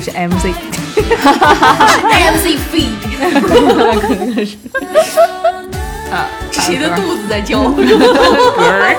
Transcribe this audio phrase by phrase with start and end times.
[0.00, 0.48] 大家好，我是
[2.32, 2.88] MC，MC Fee，
[4.00, 4.56] 可能是
[6.10, 8.96] 啊，谁的肚子在叫 嗝儿。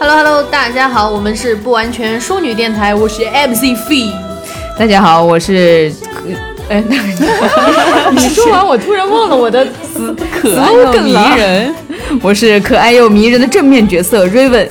[0.00, 4.10] ？Hello Hello，大家好，我们是不完全淑女电台，我是 MC Fee。
[4.76, 6.22] 大家好，我是可，
[6.68, 6.82] 哎，
[8.10, 11.72] 你说完我突然忘了我的词，可爱又迷人，
[12.22, 14.68] 我是可爱又迷人的正面角色 Raven。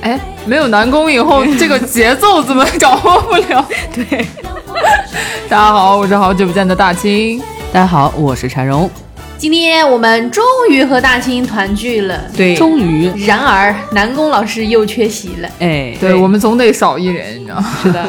[0.00, 3.64] 哎，没有南宫以后，这个节奏怎么掌握不了？
[3.94, 4.26] 对，
[5.50, 7.40] 大家好，我是好久不见的大清。
[7.72, 8.88] 大家好，我是柴荣。
[9.38, 15.48] 今天我们终于和大清团聚了，对，终于，然而南宫老师又缺席了。
[15.60, 17.66] 哎，对我们总得少一人，你知道吗？
[17.82, 18.00] 是的，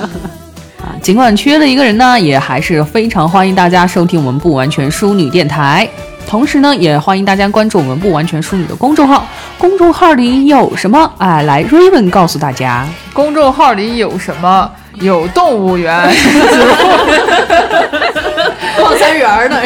[0.82, 5.88] 啊，尽管缺了一个人呢，也还是非常欢迎大家收听我们不完全淑女电台。
[6.28, 9.26] 同时呢，也欢迎大家关注我们不完全淑女的公众号，
[9.58, 11.10] 公众号里有什么？
[11.20, 12.86] 哎，来 Raven 告诉大家。
[13.14, 14.70] 公众号里有什么？
[15.02, 15.98] 有动物园，
[18.78, 19.58] 矿山园儿呢。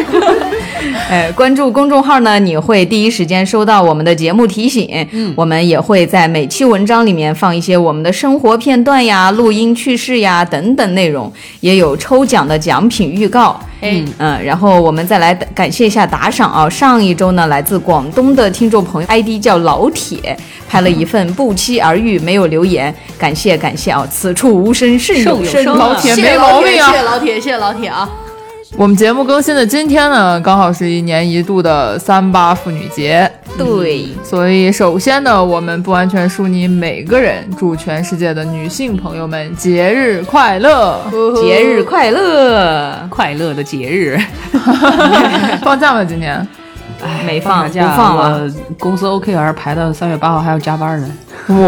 [0.91, 4.89] 的， 哎，关注公众号呢，你会第一时间收到我们的节目提醒。
[5.11, 13.59] 嗯，我们也会在每期文章里面放一些我们的生活片段呀、录音趣事呀等等内容，也有抽奖的奖品预告。
[13.81, 16.69] 哎，嗯，然后我们再来感谢一下打赏啊！
[16.69, 20.37] 上一周呢，来自广东的听众朋友 ID 叫老铁，
[20.69, 24.07] 拍了一份不期而遇，没有留言，感谢感谢啊！
[24.09, 28.09] 此处无声胜有声，老铁没毛病啊谢谢老铁，谢谢老铁啊！
[28.75, 40.99] 我们节目更新的今天呢，刚好是一年一度的三八妇女节，对，所以首先呢，我们不完全淑女每个人祝全世界的女性朋友们节日快乐，
[41.39, 43.07] 节日快乐！
[43.11, 44.17] 快乐的节日，
[45.61, 46.03] 放假吗？
[46.03, 46.45] 今天？
[47.25, 48.51] 没放，不假放了。
[48.79, 51.11] 公司 OKR 排到三月八号还要加班呢。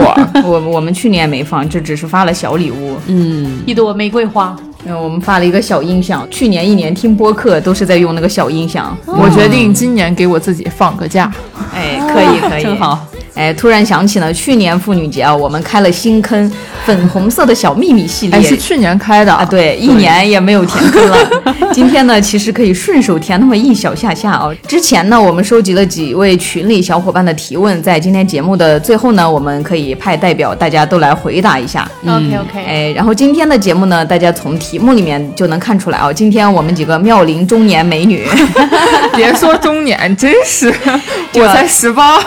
[0.02, 2.98] 哇，我我们去年没放，这只是发了小礼物。
[3.08, 6.28] 嗯，一朵玫瑰花，嗯，我们发了一个小音响。
[6.30, 8.96] 去年一年听播客都是在用那个小音响。
[9.06, 11.32] 我决定今年给我自己放个假。
[11.74, 13.06] 哎，可以可以， 真好。
[13.36, 16.50] 哎，突然想起呢去年妇女节啊，我们开了新坑，
[16.86, 18.40] 粉红色的小秘密系列。
[18.40, 21.18] 哎，是去年开的啊，对，一年也没有填坑了。
[21.74, 24.56] 今天呢，其实可以顺手填那么一小下下哦。
[24.66, 31.86] 之前呢，我们收集了几位群里小伙伴的提问，在今天节目的最后呢，我们可以派代表大家都来回答一下。
[32.04, 38.26] OK OK，哎，然后今天的节目呢，大家从题目里面就能看出来哦，今天我们几个妙龄中年美女，
[39.14, 40.74] 别说中年，真是，
[41.36, 42.20] 我才十八。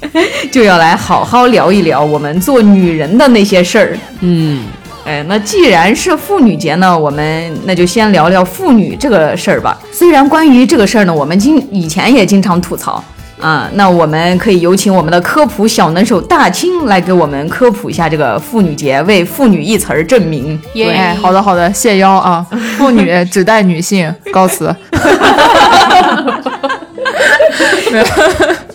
[0.50, 3.98] 就要来好好聊一聊我们做女人的那些事儿。
[4.20, 4.64] 嗯，
[5.04, 9.78] 哎，那既然是妇女节呢，我们那就先聊聊妇女这个事儿吧。
[9.92, 13.02] 虽然关于这个事儿呢，我们经以前也经常吐槽
[13.40, 20.60] 啊，那我们可以有请我们的科普小能手大清来给我们科普一下这个妇女节，为“妇女”一词儿证明。
[20.74, 22.46] 耶哎，好的好的，谢邀啊，
[22.76, 24.74] 妇女指代女性，告辞。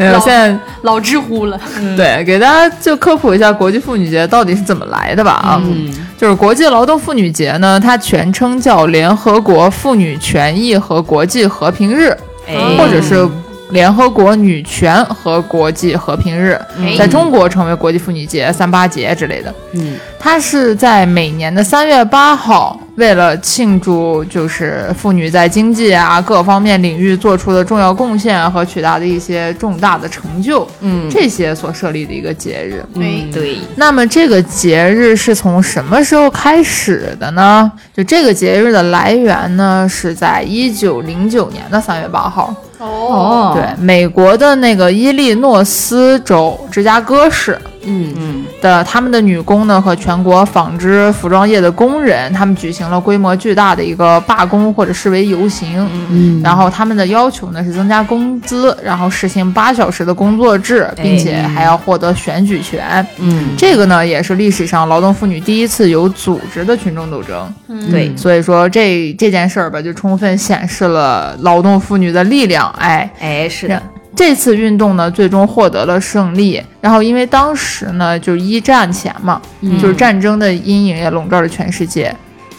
[0.00, 1.60] 没有，没有，老 现在老知乎了，
[1.96, 5.92] 对给大家就科普一下国际妇女节到底是怎么来的吧啊，嗯。
[6.18, 12.14] 就是国际劳动妇女节呢，它全称叫联合国妇女权益和国际和平日，
[12.46, 13.26] 哎，或者是
[13.70, 19.54] 联合国女权和国际和平日，哎在中国成为国际妇女节、三八节之类的。
[19.72, 32.84] 嗯，它是在每年的三月八号，为了庆祝就是妇女在经济啊各方面领域做出的重要贡献和取得的一些重大的成就，嗯，这些所设立的一个节日。
[32.94, 37.70] 嗯，对，那么这个节日是从什么时候开始的呢？
[37.94, 42.54] 就这个节日的来源呢，是在一九零九年的三月八号。
[42.80, 47.58] 哦，对，美国的那个伊利诺斯州芝加哥市。
[47.82, 48.14] 嗯。
[48.16, 55.88] 嗯，的他们的女工呢和全国纺织服装业的工人，他们举行了规模巨大的一个罢工或者示威游行。
[56.10, 63.04] 嗯，然后他们的要求呢是增加工资，然后实行八小时的工作制，并且还要获得选举权。
[63.18, 67.52] 嗯，这个呢也是历史上劳动妇女第一次有组织的群众斗争。
[67.90, 72.68] 对，所以说这这件事儿吧，就充分显示了劳动妇女的力量。
[72.78, 73.82] 哎，哎，是的，
[74.20, 76.62] 这次运动呢，最终获得了胜利。
[76.78, 79.40] 然后，因为当时呢，就一战前嘛，
[79.80, 82.14] 就是战争的阴影也笼罩着全世界。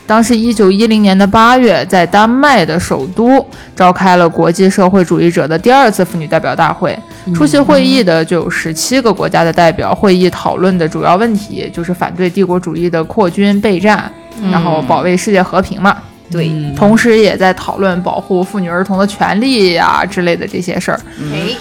[0.07, 6.97] 当时，一九一零年的八月，在丹麦的首都召开了国际社会主义者的第二次妇女代表大会。
[7.35, 9.93] 出席会议的就有十七个国家的代表。
[9.93, 14.11] 会议讨论的主要问题就是反对帝国主义的扩军备战，
[14.51, 15.95] 然后保卫世界和平嘛。
[16.31, 20.99] 对，同时也在讨论保护妇女儿童的权利呀、之类的这些事儿。
[21.33, 21.55] 哎，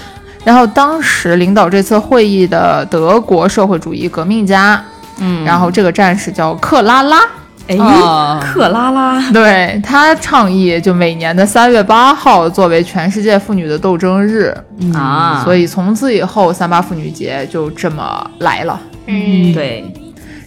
[0.44, 4.82] 然后当时领导这次会议的德国社会主义革命家，
[5.18, 7.20] 嗯，然后这个战士叫克拉拉，
[7.66, 8.40] 哎，啊。
[8.42, 14.56] 克拉拉，对他倡议，就每年的三月八号作为全世界妇女的斗争日，
[14.94, 18.80] 啊，所以从此以后三八妇女节就这么来了。
[19.06, 19.84] 嗯，对，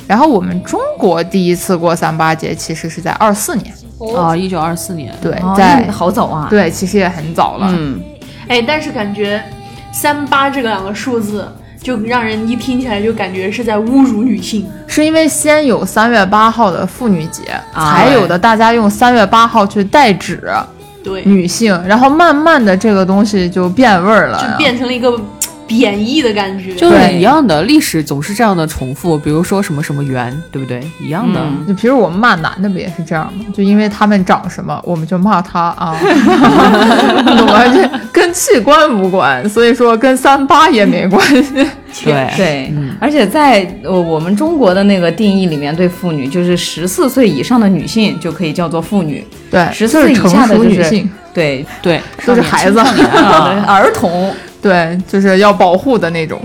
[0.08, 7.68] 然后我们中国第一次过三八节，其实是在二四年，哦，啊，一九二四年，对，哦在那好早啊，，对，其实也很早了。
[7.70, 8.00] 嗯，
[8.48, 9.42] 哎，但是感觉
[9.92, 11.48] 三八这个两个数字，
[11.82, 14.70] 就让人一听起来就感觉是在侮辱女性。
[14.88, 20.44] 是因为先有三月八号的妇女节，啊才有的大家用三月八号去代指
[21.04, 25.12] 对，女性，然后慢慢的这个东西就变味儿了，就变成了一个
[25.78, 26.74] 贬义的感觉。
[26.76, 29.18] 就是对一样的，历史总是这样的重复。
[29.18, 30.82] 比如说什么什么元，对不对？
[31.00, 31.40] 一样的。
[31.42, 33.46] 嗯就比如我们骂男的不也是这样吗？
[33.54, 35.96] 就因为他们长什么，我们就骂他啊，
[37.38, 37.64] 懂吗？
[37.74, 41.54] 这跟器官无关，所以说跟三八也没关系。
[42.04, 54.34] 对对，嗯而且在呃我们中国的那个定义里面，对妇女就是十四岁以上的女性就可以叫做妇女，对，14就是岁以下的就是女性，对，对，都是孩子， 啊，儿童。
[54.64, 56.40] 对，就是要保护的那种。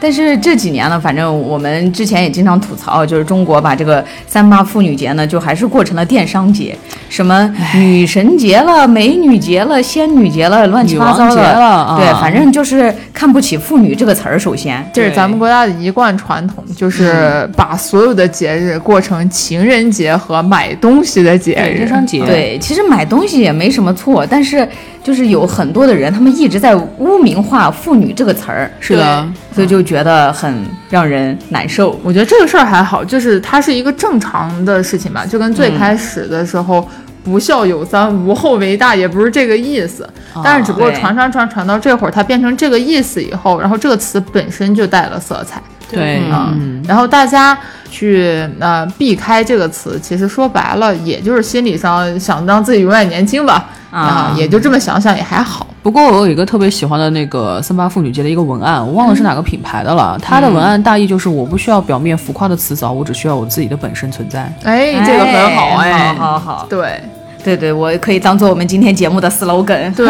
[0.00, 6.76] 但是这几年呢，反正我们之前也经常吐槽，就是中国把这个三八妇女节呢，就还是过成了电商节，
[7.08, 11.60] 什么女神节了、美女节了、仙女节了，乱七八糟女王节的。
[11.60, 14.38] 了啊对，反正就是看不起妇女这个词儿。
[14.38, 21.76] 首先，这是咱们国家的一贯传统，就是把所有的节日过成情人节和买东西的节日。
[21.76, 24.68] 电商节，对，其实买东西也没什么错，但是
[25.04, 31.96] 就是有很多的人，他们一直在污名化“妇女”这个词儿，是的，所以就觉得很让人难受。
[32.02, 36.88] 我觉得这个事儿还好，就是它是一个正常的事情吧，就跟最开始的时候。
[37.24, 40.06] 不孝有三，无后为大，也不是这个意思，
[40.44, 45.58] 但是只不过传传传传到这会儿，它变成这个意思以后，然后这个词本身就带了色彩，
[45.90, 47.58] 对，啊嗯，然后大家
[47.90, 55.66] 去呃避开这个词，其实说白了，也就是心理上想让自己永远年轻吧，啊也就这么想想也还好。
[55.82, 60.18] 不过我有一个特别喜欢的那个三八妇女节的一个文案，我忘了是哪个品牌的了。
[60.22, 64.50] 它的文案大意就是我不需要表面浮夸的辞藻，我只需要我自己的本身存在。
[64.62, 67.02] 哎，这个很好哎，好好好，对
[67.44, 69.94] 对对，我可以当做我们今天节目的 slogan。
[69.94, 70.08] 对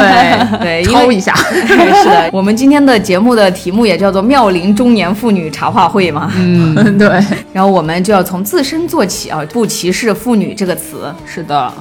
[0.61, 1.35] 对，抄一下，
[1.67, 6.31] 是的，我们今天的节目的题目也叫做“妙龄中年妇女茶话会”嘛。
[6.37, 7.09] 嗯， 对，
[7.53, 11.13] 然后我们就要从自身做起啊，不歧视“妇女”这个词。
[11.27, 11.73] 是的，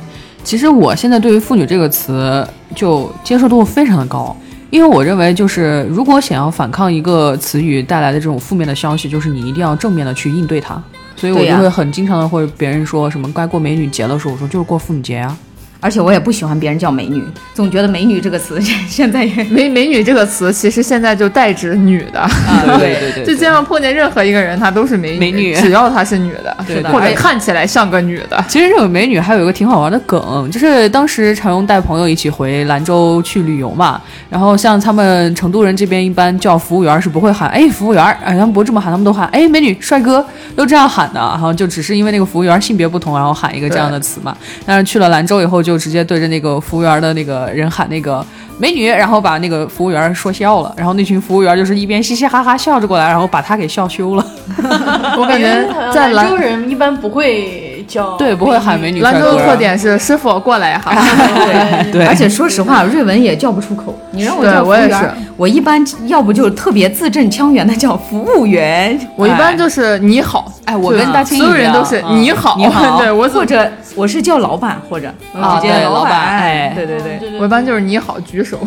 [0.43, 2.45] 其实我现在对于“妇女”这个词
[2.75, 4.35] 就接受度非常的高，
[4.69, 10.81] 因为我认为就是如果想要反抗一个词语带来的这种负面的消息，就是你一定要正面的去应对它。
[11.15, 15.37] 所以我就会很经常的会别人说什么该过美女节的时候，我说就是过妇女节啊。
[15.83, 17.21] 而且我也不喜欢别人叫美女，
[17.53, 18.57] 总觉得“美女”这个词
[18.87, 22.31] 现在也美美女这个词其实现在就代指女的，啊，
[22.79, 28.41] 对对对 就街上碰见任何一个人，她都是美女，美女只要她是女的，对的或者看起来像个女的。
[28.47, 40.25] 其实这种美女还有一个挺好玩的梗，就是当时常用带朋友一起回兰州去旅游嘛，然后像他们成都人这边一般叫服务员是不会喊哎服务员，哎他们不这么喊，他们都喊哎美女帅哥，
[40.55, 44.35] 都这样喊的，然后就只是因为那个服务员性别不同，然后喊一个这样的词嘛。
[44.65, 48.25] 但是去了兰州以后，就直接对着那个服务员的那个人喊那个
[48.57, 54.25] 美女，然后把那个服务员说笑了，然后那群服务员就是一边嘻嘻哈哈笑着过来，然后把他给笑羞了。
[55.17, 59.19] 我感觉在兰州人一般不会叫，对，不会喊美女帅哥。
[59.19, 60.91] 兰州的特点是师傅过来哈，
[61.45, 61.91] 对。
[61.91, 62.05] 对。
[62.05, 63.97] 而且说实话，瑞文也叫不出口。
[64.11, 75.07] 你让我对叫服务员，我也是我一般要不就特别字正腔圆的叫服务员，我一般就是你好，哎我跟大清所有人都是嗯你好，你好 对我或者我是叫老板，或者
[75.39, 76.73] 啊直接老对老板哎。
[76.75, 78.59] 对对对，我一般就是你好举手，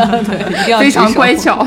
[0.78, 1.66] 非常乖巧。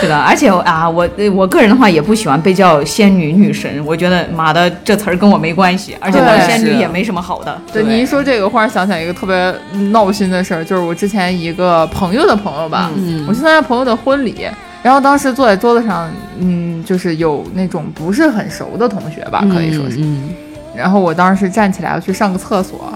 [0.00, 0.16] 是的。
[0.16, 7.60] 而且啊，我我个人的话也不喜欢被叫仙女、女神，我觉得妈的这词儿跟我没关系，而且当仙女也没什么好的。
[7.72, 9.54] 对你一说这个，忽然想起来一个特别
[9.90, 14.46] 闹心的事儿，就是我之前一个朋友的朋友吧，嗯我去参加朋友的婚礼，
[14.82, 20.30] 然后当时坐在桌子上，嗯，就是有那种不是很熟的同学吧，可以说是，嗯，
[20.74, 22.92] 然后我当时站起来要去上个厕所，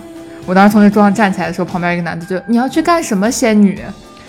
[0.47, 3.80] 我当时从那桌上站起来的时候，旁边一个男的就你要去干什么，仙女？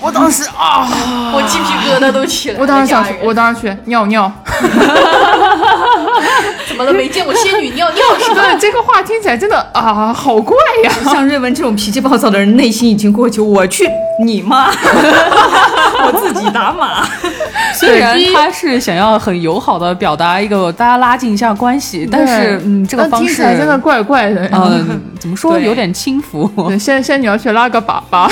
[0.04, 0.86] 我当时啊，
[1.34, 2.62] 我鸡皮疙瘩都起来了。
[2.62, 4.30] 我当时想去我当时去尿尿。
[6.68, 6.92] 怎么了？
[6.94, 8.42] 没见过仙女尿尿是吧？
[8.44, 10.92] 对，这个话听起来真的啊，好怪呀。
[11.06, 13.88] 像瑞文这种脾气暴躁的人，内心已经过去，我去
[14.24, 14.68] 你妈，
[16.06, 17.08] 我自己打码。
[17.74, 24.50] 虽然他是想要很友好的表达一个大家拉近一下关系，但是嗯，这个方式听起来真的怪怪的。
[24.52, 26.50] 嗯，怎么说有点轻浮。
[26.68, 28.30] 对，仙仙女要去拉个粑粑。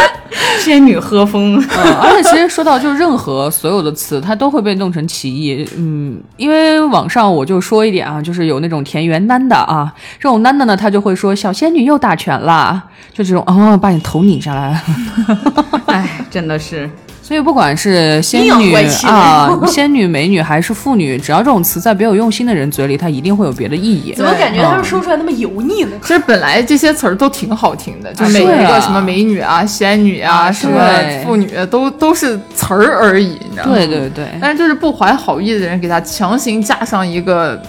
[0.60, 1.56] 仙女喝风。
[1.58, 5.68] 嗯，而且其实说到就任何所有的词，它都会被弄成歧义。
[5.76, 14.82] 嗯，因为网上我就说一点啊，就是有那种田园男的啊，这种男的呢，他就会说小仙女又打拳啦，就这种哦，把你头拧下来。
[15.86, 16.88] 哎，真的是。
[17.26, 18.72] 所以不管是仙女
[19.04, 24.12] 啊、 仙女、美女还是妇女，只要这种词在别有用心的人嘴里，它一定会有别的意义。
[24.12, 25.96] 怎么感觉他们说出来那么油腻呢？
[26.02, 30.80] 其实本来这些词儿都挺好听的，就啊每一个什么美女啊、仙女啊、啊什么
[31.24, 33.74] 妇女，都都是词儿而已，你知道吗？
[33.74, 37.60] 对对对，但是就是不怀好意的人给他强行加上一个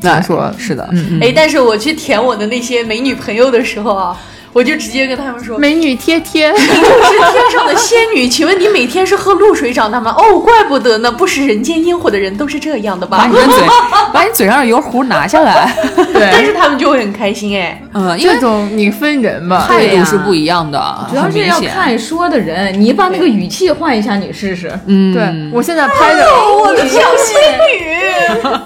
[0.00, 0.50] 怎么说？
[0.56, 4.16] 是的，嗯嗯，哎，但是我去舔我的那些美女朋友的时候啊，
[4.52, 5.58] 我就直接跟他们说。
[5.58, 10.14] 美女贴贴，是天上的仙女，请问你每天是喝露水长大吗？
[10.18, 13.34] 哦，怪不得呢，不食人间烟火的人都是这样的吧把你？
[13.34, 13.66] 的嘴，
[14.12, 15.74] 把你嘴上的油壶拿下来。
[16.12, 17.82] 对但，是他们就会很开心哎。
[17.94, 19.66] 嗯，因为这种你分人吧。
[19.68, 21.42] 态度是不一样的，主要是。
[21.42, 24.72] 要看说的人，你把那个语气换一下，你试试。
[24.86, 27.98] 嗯，对我现在拍的，哦，我的小仙女，
[28.44, 28.60] 哦，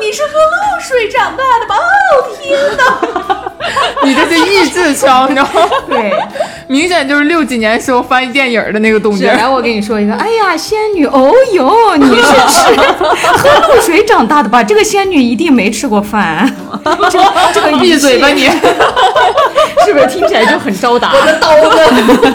[0.00, 1.76] 你是喝露水长大的吧？
[1.76, 3.43] 哦，天哪！
[4.04, 5.68] 你这是意志腔，你知道吗？
[5.88, 6.12] 对，
[6.66, 9.16] 明显就是六几年时候翻译电影的那个动。
[9.16, 9.26] 静。
[9.26, 12.74] 然后我跟你说一个，哎呀，仙女，哦哟，你是吃
[13.36, 14.62] 喝露水长大的吧？
[14.62, 16.50] 这个仙女一定没吃过饭。
[17.10, 18.48] 这个这个闭嘴吧你！
[19.86, 21.12] 是不是听起来就很招打？
[21.12, 22.32] 我的刀子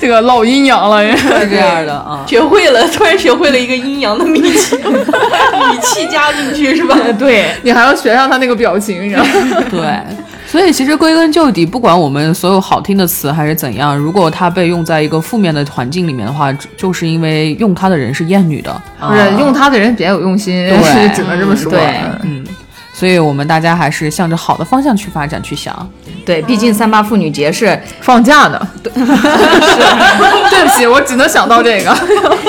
[0.00, 2.24] 这个老阴阳了，是这样的啊。
[2.26, 6.96] 学会了，突然学会了一个阴阳的秘籍，语气加进去是吧？
[7.18, 9.59] 对，你还要学上他那个表情，你知道吗？
[9.70, 10.00] 对，
[10.46, 18.80] 所以其实归根究底，不管我们所有好听的词还是怎样，如果它被用在一个负面的环境里面的话，就是因为用它的人是厌女的。
[19.00, 21.70] 不是用它的人别有用心， 对只能这么说。
[21.70, 22.44] 对嗯，
[22.92, 25.88] 所以我们大家还是向着好的方向去发展去想。
[26.26, 28.68] 对，毕竟三八妇女节是放假呢。
[28.82, 31.96] 对不起，我只能想到这个，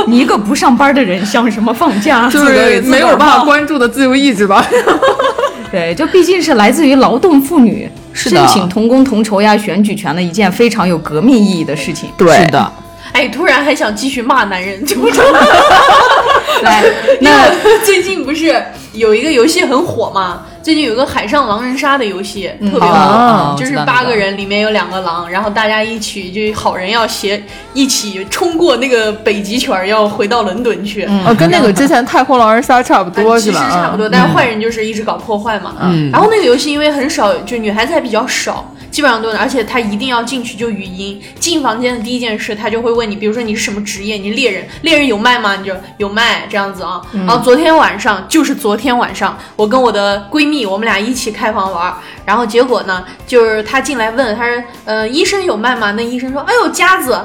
[0.07, 2.29] 你一个不上班的人，想什么放假？
[2.29, 4.63] 就是没有办法关注的自由意志吧。
[5.71, 12.09] 对，就毕竟是来自于劳动妇女是的申请同工同酬呀、选举权的一件非常有革命意义的事情。
[12.19, 12.71] 是的，
[13.13, 14.95] 哎，突然还想继续骂男人，就
[16.63, 16.83] 来，
[17.21, 18.61] 那那最近不是
[18.93, 20.41] 有一个游戏很火吗？
[20.63, 27.41] 最近有个海上狼人杀的游戏、特别火，哦就是八个人，里面有两个狼，然后大家一起就好人要携
[27.73, 31.03] 一起冲过那个北极圈，要回到伦敦去。
[31.25, 33.57] 哦，跟那个之前太空狼人杀差不多呃其实？
[33.57, 35.75] 差不多，但是坏人就是一直搞破坏嘛。
[35.81, 41.19] 嗯然后那个游戏因为很少，就女孩子还比较少，基本上都，而且他一定要进去就语音。
[41.39, 45.55] 进房间的第一件事，他就会问你，比如说你是什么职业，你猎人，猎人有麦吗？
[45.55, 47.01] 你就有麦这样子啊。
[47.13, 51.93] 然后昨天晚上就是昨天晚上，我跟我的闺蜜我们俩一起开房玩，
[52.25, 55.91] 然后结果呢，就是她进来问，她说，呃，医生有卖吗？
[55.91, 57.19] 那医生说，哎呦，夹子。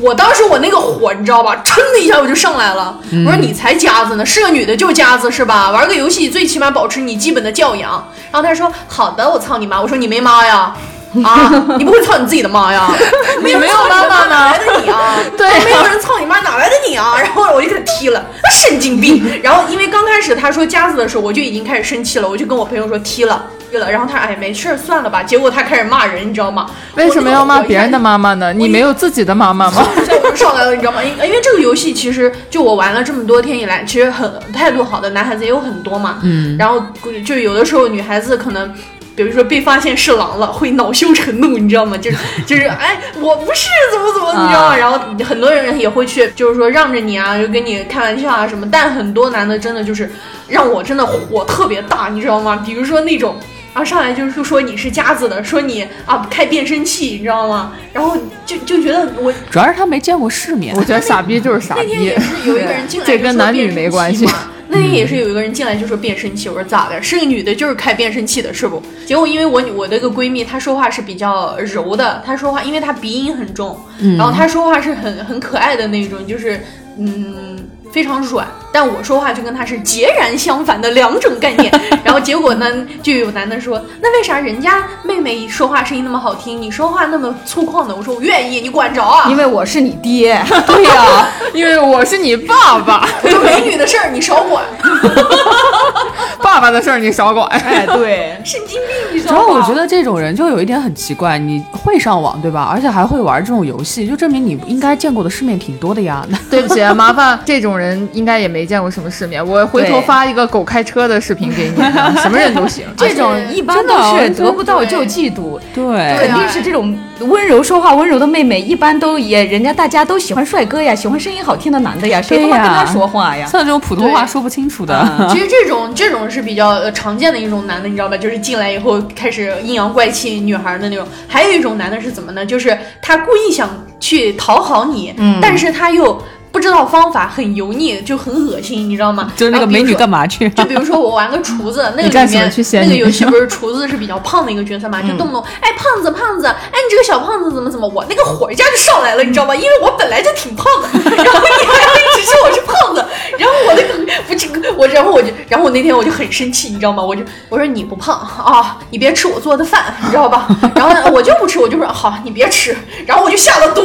[0.00, 2.98] 我当时我那个火你知道吧，噌的一下我就上来了。
[3.24, 5.70] 我说你才夹子呢，是个女的就夹子是吧？
[5.70, 7.92] 玩个游戏最起码保持你基本的教养。
[8.32, 9.80] 然后他说好的，我操你妈！
[9.80, 10.74] 我说你没妈呀？
[11.22, 12.90] 啊，你不会操你自己的妈呀？
[13.44, 15.16] 你没有妈妈呢哪来的你啊？
[15.36, 17.14] 对啊没有人操你妈，哪来的你啊？
[17.18, 19.24] 然后我就给他踢了，神经病。
[19.42, 23.44] 然后因为刚开始他说夹子的时候，我就已经开始生气了，我就跟我朋友说踢了。
[23.70, 26.70] 踢了，然后他说哎没事儿算了吧，结果他开始骂人，你知道吗？
[26.94, 28.52] 为什么要骂别人的妈妈呢？
[28.52, 29.84] 你没有自己的妈妈吗？
[30.06, 31.02] 这我就上来了，你知道吗？
[31.02, 36.18] 因因为这个游戏其实就我玩了这么多天以来，其实很态度好的男孩子也有很多嘛。
[36.22, 36.80] 嗯，然后
[37.26, 38.72] 就有的时候女孩子可能。
[39.16, 41.96] 比如说被发现是狼了，会恼羞成怒，你知道吗？
[41.96, 42.16] 就是
[42.46, 44.66] 就是，哎，我不是怎么怎么，你知道吗？
[44.68, 48.68] 啊然后很多人也会去，就是说让着你啊，就跟你开玩笑啊什么。
[48.70, 50.10] 但很多男的真的就是
[50.48, 52.62] 让我真的火特别大，你知道吗？
[52.66, 53.36] 比如说那种
[53.72, 57.72] 啊，上来就是说你是夹子的，说你啊开变声器，你知道吗？
[57.92, 60.82] 然后就就觉得我主要是他没见过世面我。
[60.82, 62.18] 觉得傻逼就是傻逼那天也。
[62.18, 64.26] 是有一个人进来，这跟男女没关系。
[64.68, 67.02] 那天也是有一个人进来就说变声器，我说咋的？
[67.02, 68.82] 是个女的，就是开变声器的，是不？
[69.06, 76.60] 结果因为我我那个闺蜜，她说话是比较柔的，她说话因为她鼻音很重，嗯然后她说话是很很可爱的那种，就是
[76.98, 77.58] 嗯
[77.94, 78.44] 非常软。
[78.72, 81.72] 但我说话就跟他是截然相反的两种概念。
[82.02, 82.66] 然后结果呢，
[83.00, 87.94] 就有男的说，那为啥人家妹妹说话声音那么好听，你说话那么粗犷呢？
[87.96, 89.30] 我说我愿意，你管着啊？
[89.30, 94.64] 因为我是你爹， 对呀、因为我是你爸爸， 有美女的事儿你少管。
[96.42, 97.46] 爸爸的事儿你少管。
[97.48, 102.68] 哎，对，神经病，你知主要我觉得这种人就有一点很奇怪，你会上网对吧？
[102.70, 106.26] 而且还会玩这种游戏，就证明你应该见过的世面挺多的呀。
[106.50, 109.44] 对不起，啊，麻烦这种人应该也没见过什么世面。
[109.44, 111.82] 我回头发一个狗开车的视频给你，
[112.20, 112.84] 什么人都行。
[112.96, 123.46] 这种一般都是得不到就嫉妒，对肯定是这种温柔说话温柔的妹妹，一般都也人家大家都喜欢帅哥呀，喜欢声音好听的男的呀，谁他妈跟他说话呀？
[123.46, 128.16] 像这种普通话说不清楚的，其实这种这种是比较呃常见的一种男的，你知道吧？
[128.16, 131.06] 就是进来以后开始阴阳怪气女孩的那种。
[131.28, 132.44] 还有一种男的是怎么呢？
[132.46, 136.20] 就是他故意想去讨好你，嗯但是他又
[136.54, 139.32] 不知道方法，很油腻，就很恶心，你知道吗？
[139.34, 140.48] 就是那个美女干嘛去？
[140.50, 149.54] 就比如说我玩个厨子， 那个里面那个游戏不是厨子是比较胖的一个角色嘛，就动不动哎胖子胖子，哎你这个小胖子怎么怎么，我那个火一下就上来了，你知道吧？
[149.56, 153.04] 因为我本来就挺胖的， 然后你还要一直说我是胖子，
[153.36, 157.02] 然后我那个不这个我，然后我就，然后我那天我就很生气，你知道吗？
[157.02, 160.46] 我就我说你不胖啊，你别吃我做的饭，你知道吧？
[160.76, 163.82] 然后呢我就不吃，我就说好，你别吃，然后我就下了毒，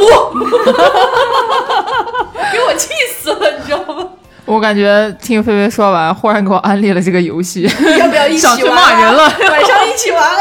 [2.52, 2.88] 给我气
[3.20, 4.06] 死了，你知道吗？
[4.46, 7.70] 我感觉听菲菲说完，忽然给我安利了这个游戏。
[7.98, 10.36] 要不要一起想去玩骂人了晚上一起玩啊！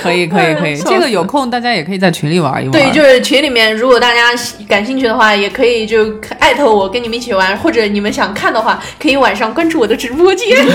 [0.00, 2.72] 可以可以可以，这个有空大家也可以在群里玩一玩。
[2.72, 4.28] 对，就是群里面，如果大家
[4.66, 10.66] 感兴趣的话，也可以就艾特我，跟你们一起玩，或者你们想看的话，可以晚上关注我的直播间。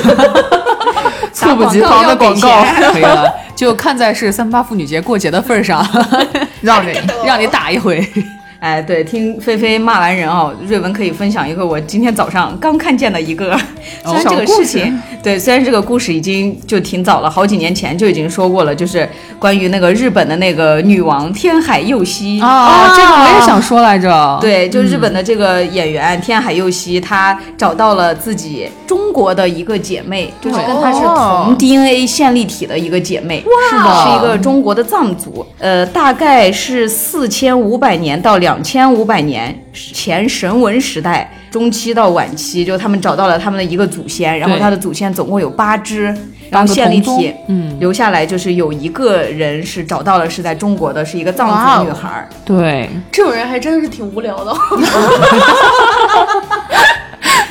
[1.34, 5.84] 猝不及防的广告，可以了，就看在是三八妇女节过节的份上，
[6.62, 6.92] 让你
[7.25, 8.08] 让你打一回。
[8.60, 13.58] 哎，对，听菲菲骂完人哦，瑞文可以分享一个我今天早上刚看见的一个，
[14.04, 14.66] 虽 然这个事。
[14.66, 19.08] 情，对，虽然这个故事已经就挺早了，好几年前就已经说过了，就是
[19.40, 22.42] 关于那个日本的那个女王天海佑希。
[22.42, 24.38] 啊，这个我也想说来着。
[24.42, 46.16] 对，就日本的这个演员天海佑希，她找到了自己中国的一个姐妹，就是跟她是同 DNA 线粒体的一个姐妹，是的是一个中国的藏族，呃，大概是四千五百年到两千五百年前神文时代中期到晚期，就他们找到了他们的一个祖先，然后他的祖先总共有八只，
[46.50, 52.30] 然后线粒体，嗯，留下来就是有一个人是找到了是在中国的，是一个藏族女孩儿。
[52.46, 54.54] 对，这种人还真是挺无聊的。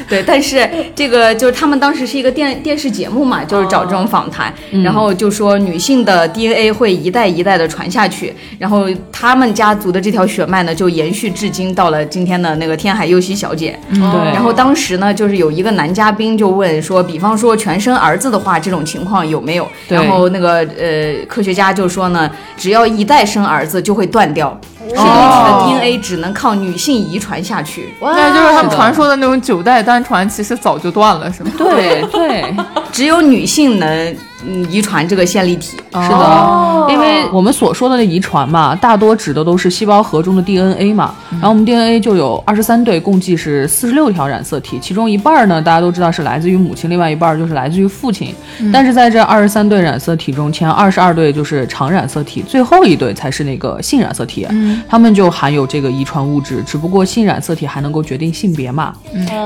[0.09, 4.53] 对，但是这个就是他们当时是一个电电视节目嘛，就是找这种访谈，
[4.85, 13.79] 然后就说女性的 DNA 会一代一代的传下去，然后他们家族的这条血脉呢就延续至今，到了今天的那个天海佑希小姐。
[13.91, 14.01] 对
[14.33, 19.69] 然后当时呢，就是有一个男嘉宾就问说，比方说全生儿子的话，这种情况有没有？
[19.89, 24.59] 对然后那个呃科学家就说呢，只要一代生儿子就会断掉，
[24.91, 27.95] 线粒体的哦 DNA 只能靠女性遗传下去。
[28.01, 31.51] 那就是他们传说的那种九代单传，其实早就断了，是吗？
[31.57, 32.55] 对对，
[32.93, 34.17] 只有女性能
[34.47, 35.77] 嗯遗传这个线粒体。
[35.93, 41.15] 是的，哦因为我们所说的遗传嘛，大多指的都是细胞核中的 DNA 嘛。
[41.33, 48.33] 然后我们 DNA 就有二十三对，共计是四十六条染色体，其中一半儿呢，大家都知道是来自于母亲，另外一半儿就是来自于父亲。
[48.73, 54.47] 但是在这二十三对染色体中，前二十二对就是常染色体，最后一对才是那个性染色体。
[54.51, 58.93] 嗯，它们就含有这个遗传物质，只不过性染色体还能够决定性别嘛。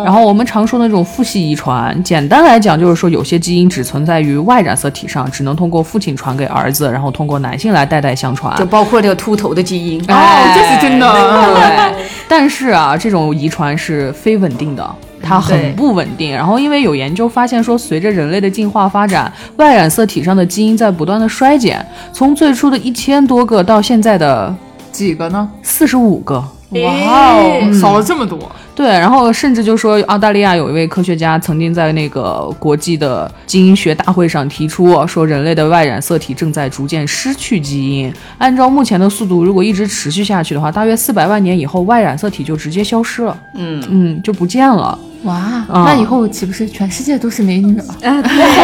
[0.05, 8.57] 然后我们常说的那种父系遗传，简单来讲就是说，有些基因只存在于 Y 染色体上，只能通过父亲传给儿子，然后通过男性来代代相传。
[8.59, 10.01] 就包括这个秃头的基因。
[10.09, 11.13] 哦，这是真的。
[11.13, 14.95] 对，但是啊，这种遗传是非稳定的。
[15.23, 24.53] 它很不稳定，然后因为有研究发现说，随着人类的进化发展外染色体上的基因在不断的衰减，从最初的一千多个到现在的
[24.91, 25.49] 几个呢？
[25.63, 26.37] 四十五个。
[26.71, 28.39] 哇哦，少了这么多。
[28.81, 38.11] 对，然后甚至就说澳大利亚有一位科学家曾经在那个国际的基因学大会上提出，说人类的外染色体正在逐渐失去基因。
[38.39, 44.99] 按照目前的速度，如果一直持续下去的话，大约四百万年以后外染色体就直接消失了，嗯，嗯，就不见了。
[45.25, 47.85] 哇，那以后岂不是全世界都是美女了？
[48.01, 48.23] 哎，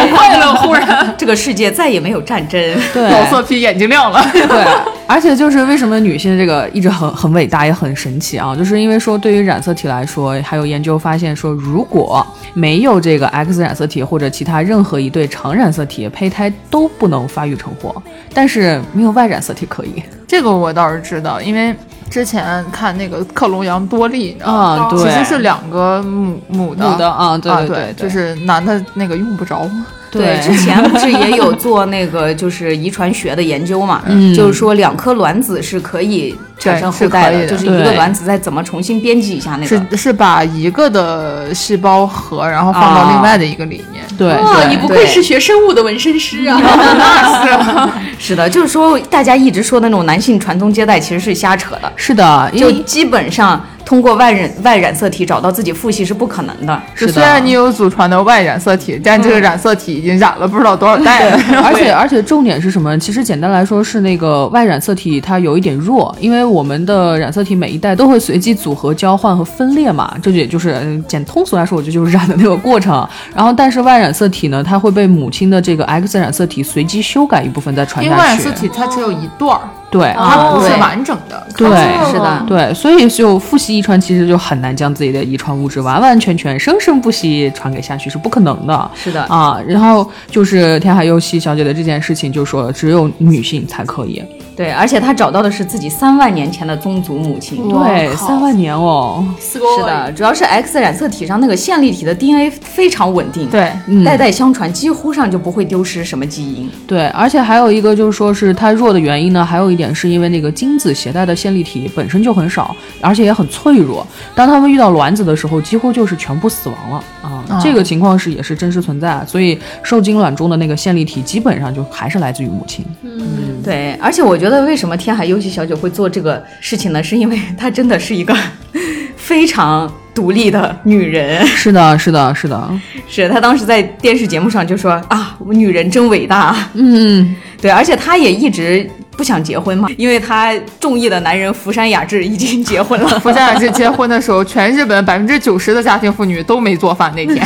[0.09, 2.59] 快乐忽然， 这个世界再也没有战争。
[2.91, 4.27] 对，老色批眼睛亮了。
[4.33, 4.65] 对，
[5.05, 18.01] 而且就是为什么女性这个一直很很伟大也很神奇啊，就是因为说对于染色体来说，还有研究发现说，如果没有这个 X 染色体或者其他任何一对常染色体，胚胎都不能发育成活，
[18.33, 20.01] 但是没有 Y 染色体可以。
[20.27, 21.75] 这个我倒是知道，因为
[22.09, 29.69] 之前看那个克隆羊多利，你知道吗啊，对，其实是两个母母的母的啊，对对，对就是男的那个用不着，
[30.09, 34.01] 对，之前不是也有做那个就是遗传学的研究嘛？
[34.07, 39.67] 嗯就是说两颗卵子是可以产生后代的，是的就是一个卵子再怎么重新编辑一下那个。
[39.67, 44.03] 是是把一个的细胞核，然后放到另外的一个里面。
[44.17, 46.59] 对哇，对你不愧是学生物的纹身师啊！
[46.59, 56.83] 那是 是的，就是说大家一直说的那种男性传宗接代其实是瞎扯的，是的，就基本上通过外染外染色体找到自己父系是不可能的。
[56.93, 61.39] 就虽然你有祖传的外染色体，但这个染色体已经染了不知道多少代了。
[61.63, 62.99] 而且而且重点是什么？
[62.99, 73.07] 其实简单来说是那个外染色体它有一点弱，因为我们的染色体每一代都会随机组合、交换和分裂嘛，这也就是嗯简通俗来说，我觉得就是染的那个过程。
[73.33, 78.27] 然后但是外染色体呢，它会被母亲的这个 X 染色体随机修改一部分再传因为下 Y。
[78.27, 81.47] 染色体它只有一段儿，对，它不是完整的。
[81.55, 81.69] 对
[82.11, 88.91] 是的对，所以就父系遗传其实就很难将自己的遗传物质完完全全、生生不息传给下去，是不可能的。
[88.93, 94.23] 是的，啊，然后就是天海佑希小姐的这件事情，就说只有女性才可以。
[94.57, 97.69] 对，而且他找到的是自己三万年前的宗族母亲。
[97.69, 99.23] 对，三万年哦。
[99.39, 106.67] 是是的，主要是 X 染色体上那个线粒体的 DNA 非常稳定，对，嗯代代相传，几乎上就不会丢失什么基因。
[106.87, 114.05] 对，而且还有一个就是说是它弱的原因呢，还有一点是因为那个精子携带的线粒体本身就很少，而且也很脆弱。
[114.33, 117.45] 当他们遇到卵子的时候，几乎就是全部死亡了啊。
[117.47, 122.83] 啊这个情况是也是真实存在，所以受精卵中的那个线粒体基本上就还是来自于母亲。
[123.03, 127.03] 嗯对，而且我觉得为什么天海佑希小姐会做这个事情呢？
[127.03, 128.35] 是因为她真的是一个
[129.15, 131.45] 非常独立的女人。
[131.47, 132.69] 是的，是的，是的。
[133.07, 136.55] 是她当时在电视节目上就说啊，女人真伟大。
[136.73, 143.19] 嗯，对，而且她也一直不想结婚嘛，因为她中意的男人福山雅治已经结婚了。
[143.19, 147.45] 福山雅治结婚的时候，全日本百分之九十的家庭妇女都没做饭那天。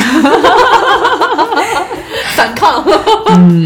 [2.42, 2.84] 反抗。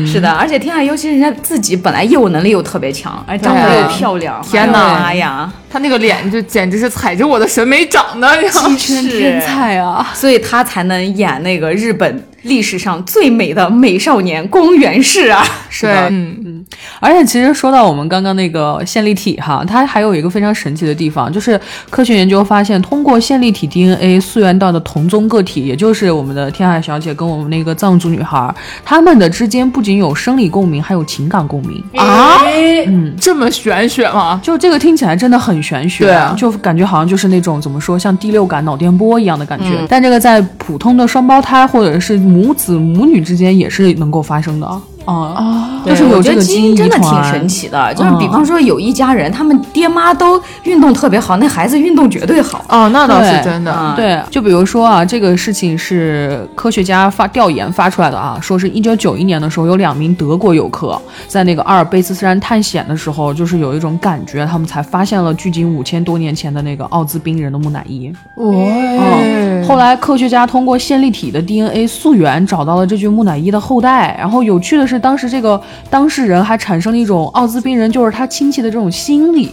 [0.05, 5.53] 是的，而且天海尤其人家自己本来业务能力又特别强，而长得又漂亮，天哪哎呀妈呀！
[5.69, 10.07] 她那个脸就简直是踩着我的审美长的，你知道吗是天才啊！
[10.13, 15.43] 所以她才能演那个日本历史上最美的美少年光源氏啊！
[15.69, 16.07] 是吧？
[16.09, 16.65] 嗯，嗯，
[16.99, 28.53] 而且其实说到我们刚刚那个线粒体哈，它还有一个非常神奇的地方，就是科学研究发现，通过线粒体 DNA 溯源到的同宗个体，也就是我们的天海小姐跟我们那个藏族女孩，
[28.83, 31.83] 她们的之间不仅有生理共鸣，还有情感共鸣。
[31.97, 32.41] 啊
[32.87, 34.39] 嗯这么玄学吗？
[34.43, 39.65] 就这个听起来真的很玄学，对啊就感觉好像就是那种怎么说，像第六感、脑电波一样的感觉。
[39.79, 45.33] 嗯但这个在普通的双胞胎或者是母子母女之间也是能够发生的啊。
[45.35, 52.63] 啊，就是有我觉得这个基因真的挺神奇的，就是比嗯方说有一家人，他们爹妈都运动特别好，那孩子运动绝对好。
[52.69, 53.71] 哦，那倒是真的。
[53.71, 68.11] 啊对，就比如说啊，这个事情是科学家发调研发出来的啊，说是一九九一年的时候，有两名德国游客在那个阿尔卑斯山探险的时候，就是有一种感觉，他们才发现了距今五千多年前的那个奥兹冰人的木乃伊。
[68.35, 74.15] 哦，后来科学家通过线粒体的 DNA 溯源找到了这具木乃伊的后代。
[74.17, 79.51] 然后有趣的是，当时这个当事人还产生了一种奥兹宾人就是他亲戚的这种心理，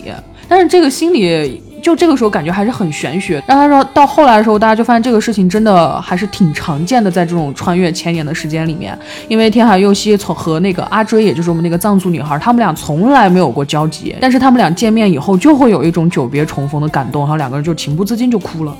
[0.48, 1.62] 但是这个心理。
[1.82, 18.72] 就这个时候感觉还是很玄学，让他说到后来的时候，大家就发现这个事情真的还是挺常见的，在这种穿越千年的时间里面，因为天海佑希从和那个阿追，也就是我们那个藏族女孩，他们俩从来没有过交集，但是他们俩见面以后就会有一种久别重逢的感动，然后两个人就情不自禁就哭了。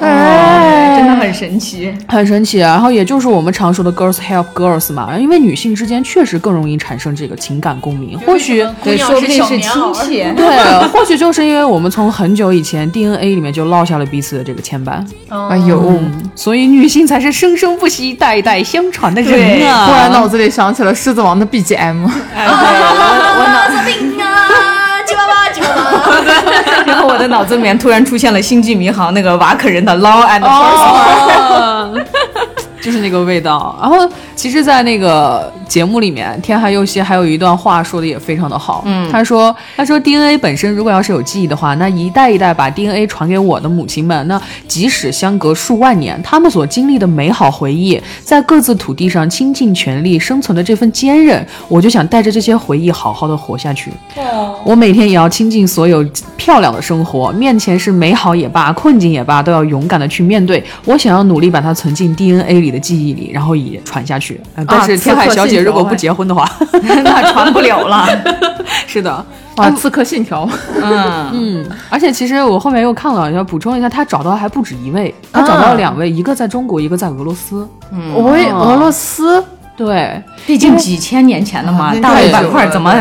[0.00, 1.92] 哎，真的很神奇。
[2.08, 2.72] 很神奇啊！
[2.72, 8.18] 然后也就是我们常说的 girls help girls 嘛，因为女性之间确实更容易产生这个情感共鸣。
[8.20, 10.24] 或许对，姑娘说不定是亲戚。
[10.36, 15.04] 对， 或许就是因为我们从很久以前 DNA 里面就落下了彼此的这个牵绊，
[15.48, 19.86] 哎呦，嗯，所以女性才是生生不息、代代相传的人对啊！
[19.86, 22.10] 突然脑子里想起了《狮子王》的鸡巴巴。
[26.86, 32.04] 然后我的脑子里面突然出现了《星际迷航》那个瓦可人的 Law and Order。
[32.86, 33.76] 哦，就是那个味道。
[33.82, 38.82] 然后，其实，在那个节目里面，天海佑希还有一段话说的也非常的好。
[38.86, 53.90] 嗯，他说：“他说 DNA 本身如果要是有记忆的话，那一代一代把 DNA 传给我的母亲们，那即使相隔数万年，他们所经历的美好回忆，在各自土地上倾尽全力生存的这份坚韧，我就想带着这些回忆好好的活下去。
[54.64, 56.04] 我每天也要倾尽所有
[56.36, 60.62] 漂亮的生活，面前是美好也罢，困境也罢，都要勇敢的去面对。
[60.84, 64.40] 我想要努力把它存进 DNA 里的记忆里，然后也传下去。
[64.54, 66.48] 呃但是天海小姐如果不结婚的话，
[67.04, 68.06] 那传不了了。
[68.86, 69.24] 是的，
[69.56, 70.48] 哇，刺客信条，
[70.82, 77.66] 嗯， 嗯，而且其实我后面又看了，要补充一下，他找到还不止一位，他找到了两位，一个在中国，一个在俄罗斯。
[78.16, 79.42] 喂，俄罗斯，
[79.76, 82.92] 对，毕竟几千年前的嘛，啊大胃那太久了板块怎么？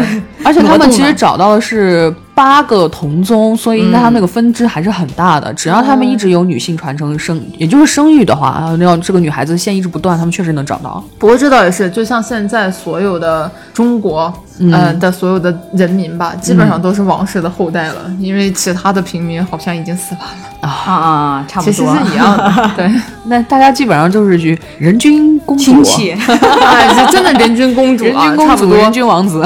[0.43, 5.51] 而且他们其实找到的是八个同宗，所以应该他那个分支还是很大的。
[5.53, 11.01] 只要他们一直有女性传承生，也就是生育的话，啊，要这个女孩子线一直不断，他们确实能找到。
[11.17, 22.71] 不过这倒也是，就像现在所有的中国，嗯呃的所有的人民吧，基本上都是王室的后代了，因为其他的平民好像已经死完了，啊啊，差不多其实是一样的。
[22.75, 22.91] 对，
[23.27, 26.11] 那大家基本上就是去人均公主、亲戚。
[26.61, 29.41] 哎，是真的人均公主人啊， 均公主、人均王子。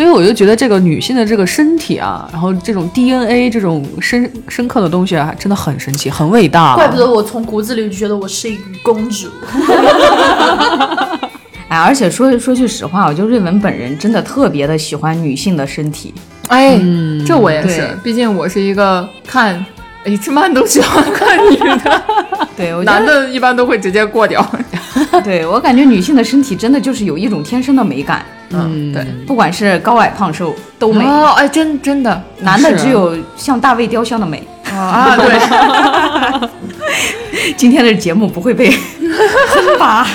[0.00, 6.74] 所以我就觉得这个女性的这个身体啊，然后这种 DNA 这种深深刻的东西啊，真的很神奇，很伟大。
[6.74, 9.28] 怪不得我从骨子里就觉得我是一个公主。
[11.68, 16.14] 哎，而且说说句实话，我就瑞文本人真的特别的喜欢女性的身体。
[16.48, 19.62] 哎，嗯这我也是，毕竟我是一个看
[20.04, 22.02] H 漫都喜欢看女的，
[22.56, 24.42] 对，我觉男，的一般都会直接过掉。
[25.22, 29.04] 对我感觉女性的身体真的就是有一种天生的美感，嗯，对。
[29.26, 31.04] 不管是高矮胖瘦都美。
[31.04, 34.42] 哦，哎，真真的男的只有像大卫雕像的美。
[34.70, 35.38] 啊，对，
[37.56, 38.68] 今天的节目不会被
[39.00, 40.06] 喷吧？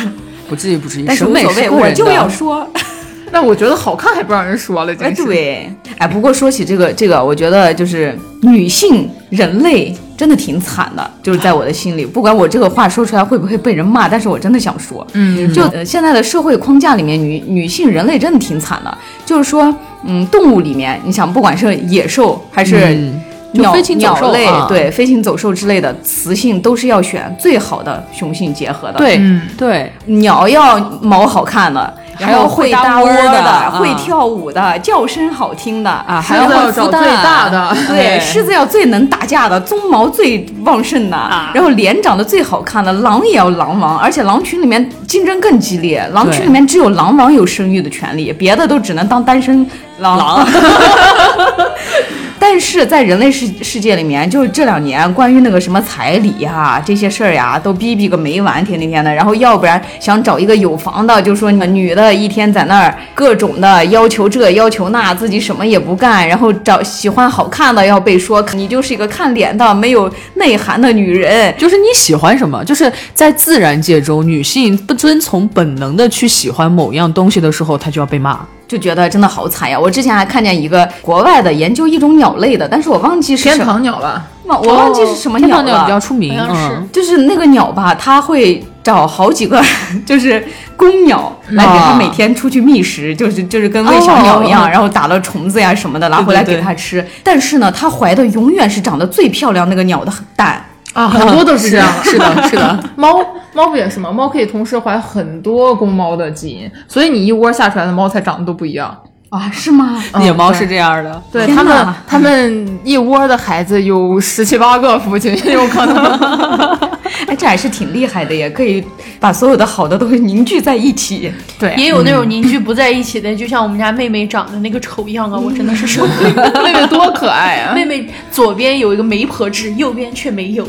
[0.48, 2.68] 不至于，不至于，但是无所谓，我就要说。
[3.32, 5.26] 那我觉得好看还不让人说了，哎，真是。
[5.26, 19.74] 对，哎，不过说起这个这个，我觉得就是女性人类真的挺惨的，就是在我的心里，不管我这个话说出来会不会被人骂，但是我真的想说，嗯，就、呃、现在的社会框架里面，女女性人类真的挺惨的，就是说，
[20.06, 23.22] 嗯，动物里面，你想，不管是野兽还是嗯
[23.56, 24.66] 就鸟、飞禽走兽鸟类，啊。
[24.68, 41.18] 对，飞禽走兽之类的，雌性都是要选最好的雄性结合的，对、嗯对，鸟要毛好看的，还要会搭搭窝的会跳舞的，叫声好听的啊狮子要找最大的，对，狮子要最能打架的，鬃毛最旺盛的，
[41.54, 49.66] 然后脸长得最好看的，狼也要狼王，而且狼群里面竞争更激烈，狼群里面只有狼王有生育的权利，别的都只能当单身
[50.00, 50.18] 狼。
[50.18, 50.48] 狼
[52.48, 59.12] 但是在人类世世界里面，就是这两年关于那个什么彩礼呀、这些事儿呀，都逼逼个没完，天天天的。
[59.12, 71.52] 然后要不然想找一个有房的，就说你女的一天在那儿各种的要求这要求那，自己什么也不干，然后找喜欢好看的要被说你就是一个看脸的没有内涵的女人。
[71.58, 78.46] 就是你喜欢什么，就是在自然界中，女性不遵从本能的去喜欢某样东西的时候，她就要被骂。
[78.68, 79.80] 就觉得真的好惨呀！
[79.80, 84.26] 我之前还看见一个国外的研究一种鸟类的，但是我忘记是天什么，堂鸟吧？
[84.48, 85.64] 我忘记是什么鸟了。
[85.64, 89.62] 天堂鸟比较出名，好像是嗯，就是那个鸟吧，它会找好几个
[90.06, 90.44] 就是
[90.76, 97.06] 公鸟来给它每天出去觅食，就是就是跟喂小鸟一样，哦然后打了虫子呀什么的拿回来给它吃。
[97.24, 100.65] 但是呢，它怀的永远是长得最漂亮那个鸟的蛋。
[100.96, 101.88] 啊， 很多都是这样。
[102.04, 103.20] 是的，是的， 猫
[103.54, 104.12] 猫不也是吗？
[104.12, 108.98] 猫可以同时怀很多公猫的基因，所以你一窝下出来的猫才长得都不一样。
[109.36, 110.02] 啊，是吗？
[110.22, 111.22] 野猫是这样的。
[111.32, 116.80] 对他们他们一窝的孩子有十七八个父亲， 有可能。
[117.28, 118.84] 哎，这还是挺厉害的耶，可以
[119.20, 121.32] 把所有的好的都凝聚在一起。
[121.58, 126.64] 对，也有那种凝聚不在一起的，就像我们家妹妹长得那个丑样啊，我真的是受不了。
[126.64, 127.74] 妹妹多可爱啊！
[127.74, 130.68] 妹妹左边有一个媒婆痣，右边却没有，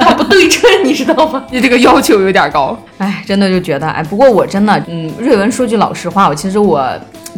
[0.00, 1.42] 它不对称，你知道吗？
[1.50, 2.78] 你这个要求有点高。
[2.98, 6.88] 哎，真的就觉得，哎，不过我真的，嗯，瑞文说句老实话，我其实我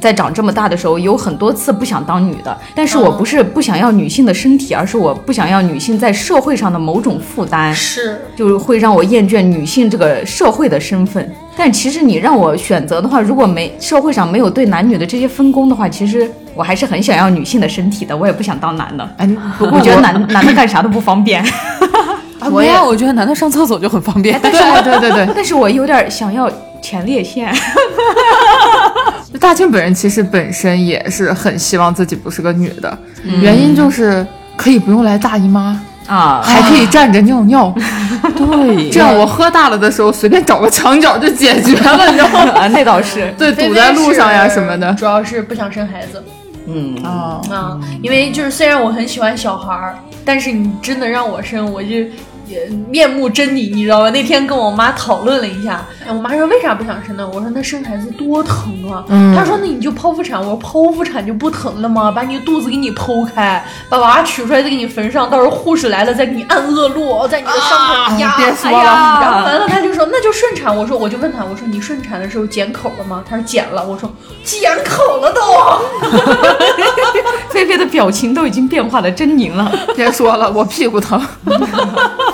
[0.00, 11.35] 在长这么大的时候，有很多次不想当女的，但是我不是不想要女性的身体，而是我不想要女性在社会上的某种负担，是，就是会让我厌倦女性这个社会的身份。
[11.57, 19.09] 但其实你让我选择的话，如果没社会上没有对男女的这些分工的话，其实我还是很想要女性的身体的，我也不想当男的。
[19.16, 19.26] 哎，
[19.57, 21.40] 不过我觉得男男的干啥都不方便，
[22.40, 24.38] 啊，没有，我觉得男的上厕所就很方便。
[24.42, 26.50] 对对对对，但是我有点想要
[26.83, 27.54] 前列腺。
[29.44, 32.98] 大庆本人其实本身也是很希望自己不是个女的，
[33.42, 34.26] 原因就是
[34.57, 37.70] 可以不用来大姨妈，啊，还可以站着尿尿，
[38.35, 42.52] 对，这样我喝大了的时候随便找个墙角就解决了，你知道吗？
[42.57, 44.90] 啊，那倒是，对，堵在路上呀什么的。
[44.94, 46.24] 主要是不想生孩子。
[46.66, 46.96] 嗯。
[47.04, 51.90] 啊，啊，因为就是虽然我很喜欢小孩儿，但是你真的让我生，我就。
[52.46, 54.11] 也面目狰狞，你知道吧？
[54.11, 57.26] 那天跟我妈讨论了一下，哎，我妈说为啥不想生呢？
[57.33, 59.04] 我说那生孩子多疼啊。
[59.09, 60.38] 嗯她说那你就剖腹产。
[60.38, 62.11] 我说剖腹产就不疼了吗？
[62.11, 68.37] 把你肚子给你剖开，把娃取出来再给你缝上，到时候护士来了再给你按恶露，在你的伤口压。
[68.37, 70.74] 别说了哎呀然后完了，她就说那就顺产。
[70.74, 73.22] 我说我就问她，我说你顺产的时候剪口了吗？
[73.28, 73.85] 她说剪了。
[73.87, 74.11] 我说
[74.44, 75.40] 剪口了都。
[77.50, 79.70] 菲菲的表情都已经变化的狰狞了。
[79.94, 81.20] 别说了，我屁股疼。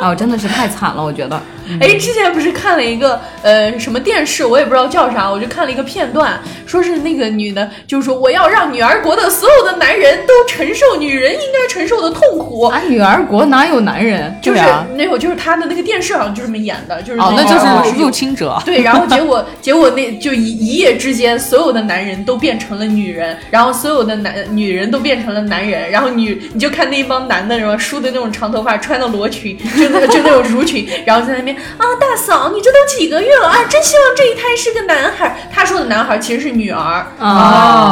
[0.00, 1.40] 啊，我真的是太惨了，我觉得。
[1.80, 6.36] 哎，之前不是看了一个呃什么电视，我也不知道叫啥，我就看了一个片段，
[6.66, 12.64] 说是那个女的，就是说我要让女儿国的所有的男人都承受女人应该承受的痛苦。
[12.64, 14.36] 啊，女儿国哪有男人？
[14.42, 18.60] 就是啊那会儿就是他的那个电视好像就这么演的，就是哦，那个就是入侵者。
[18.64, 35.48] 对，然后结果结果那就一一夜之间，所有的男人都变成了女人，然后所有的男女人都变成了男人，然后女你就看那一帮男的，什么梳的那种长头发，穿的罗裙，就 那就那种襦裙，然后在那边啊，大嫂，你这都几个月了啊，真希望这一胎是个男孩。
[35.52, 36.78] 他说的男孩其实是女儿
[37.18, 37.26] 啊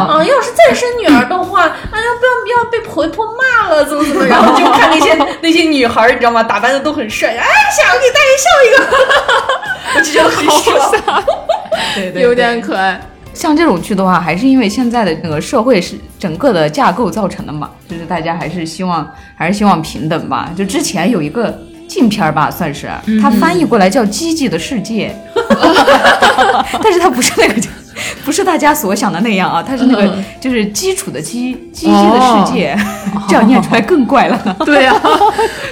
[0.09, 6.43] 啊，要是再生女儿的话，啊，呀不要要被婆婆骂了，怎么怎么，然后就看那些那些女孩，你知道吗？
[6.43, 8.79] 打扮的都很帅，哎，想给大爷笑一个，
[9.97, 11.25] 我就觉得很爽。
[11.95, 13.01] 对对，有点可爱。
[13.35, 20.51] 像这种剧的话，还是因为现在的那个社会是整个的架构造成的嘛，就是大家还是希望还是希望平等吧。
[20.57, 21.57] 就之前有一个
[21.89, 22.89] 禁片儿吧，算是
[23.21, 25.13] 它翻译过来叫《积极的世界》，
[26.83, 27.55] 但是它不是那个，
[28.25, 32.77] 不是大家所想的那样啊，它是那个就是基础的基，积极的世界，
[33.29, 34.57] 这样念出来更怪了。
[34.65, 34.95] 对呀、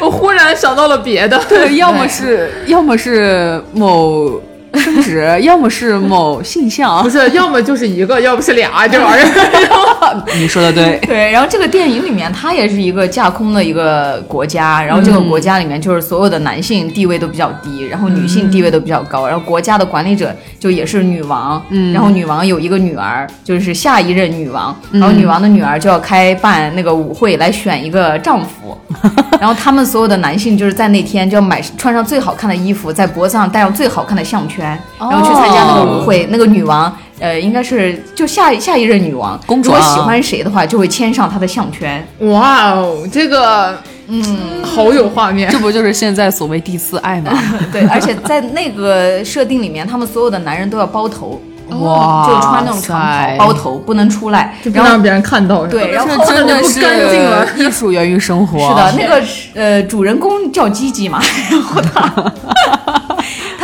[0.01, 1.39] 我忽然想到了别的。
[1.49, 4.41] 对，要么是要么是某
[4.77, 7.03] 生殖， 要么是某性向。
[7.03, 7.11] 不。
[7.11, 10.23] 是，要么就是一个，要不是俩， 这玩意儿。
[10.39, 28.77] 你说的对，对，然后这个电影里面，它也是一个架空的一个国家，然后这个国家里面就是所有的男性地位都比较低，然后女性地位都比较高，然后国家的管理者就也是女王，嗯，然后女王有一个女儿，就是下一任女王，然后女王的女儿就要开办那个舞会来选一个丈夫，
[29.41, 34.66] 然后他们所有的男性就是在那天就要买穿上最好看的衣服，在脖子上戴上最好看的项圈，
[34.99, 36.95] 然后去参加那个舞会，那个女王。
[37.19, 42.07] 呃，应该是就下下一任女王，公主啊如果喜欢谁的话，就会牵上她的项圈。
[42.19, 43.75] 哇哦，这个
[44.09, 45.59] 嗯，好有画面这。
[45.59, 47.33] 不就是现在所谓第四爱吗？
[47.73, 51.41] 对，而且在那个设定里面，他们所有的男人都要包头，
[51.81, 54.55] 哇，就穿那种长袍包头，不能出来。
[54.63, 55.67] 就不然后让别人看到。
[55.67, 58.69] 对，然后这真的不是干净了艺术源于生活。
[58.69, 59.23] 是的，那个
[59.55, 61.19] 呃主人公叫吉吉嘛，
[61.51, 62.33] 然后他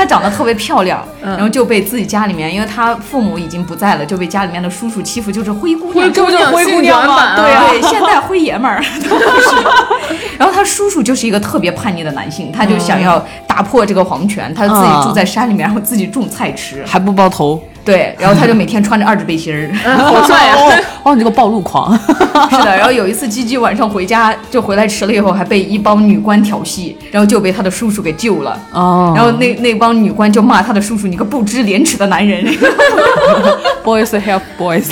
[0.02, 7.66] 她长得特别漂亮，然后就被自己家里面，因为她父母已经不在了，就被家里面的叔叔欺负，就是灰姑娘，这不就是灰姑娘吗对啊？
[7.70, 10.16] 对，现代灰爷们儿都是。
[10.36, 16.84] 然后他叔叔就是一个特别叛逆的男性，他就想要打破这个皇权，他自己住在山里面，然后自己种菜吃。
[16.84, 19.70] 还不包头，对，然后他就每天穿着二指背心儿。
[19.84, 20.54] 嗯好帅呀！
[20.56, 20.72] 哦
[21.10, 28.56] 哦，你这个暴露狂， 是的，然后有一次鸡鸡晚上回家就回来迟了以后，还被一帮女官调戏，然后就被他的叔叔给救了。
[28.72, 32.44] 哦然后那那帮女官就骂他的叔叔：“你个不知廉耻的男人。
[33.84, 34.84] boys help boys，”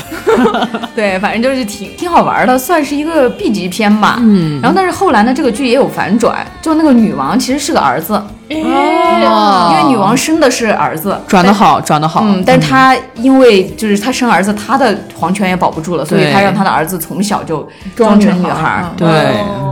[0.97, 4.17] 对，反正就是挺挺好玩的，算是一个 B 级片吧。
[4.21, 8.21] 嗯，然后但是后来呢，这个剧也有反转，就那个女王其实是个儿子，
[8.57, 9.73] 哦。
[9.73, 12.23] 因为女王生的是儿子，转的好，转的好。
[12.25, 17.59] 嗯，但是她因为就是她生儿子，她的皇权也保不住了，所以她让她的儿子从小就
[17.95, 18.85] 装装成女孩。
[18.97, 19.07] 对，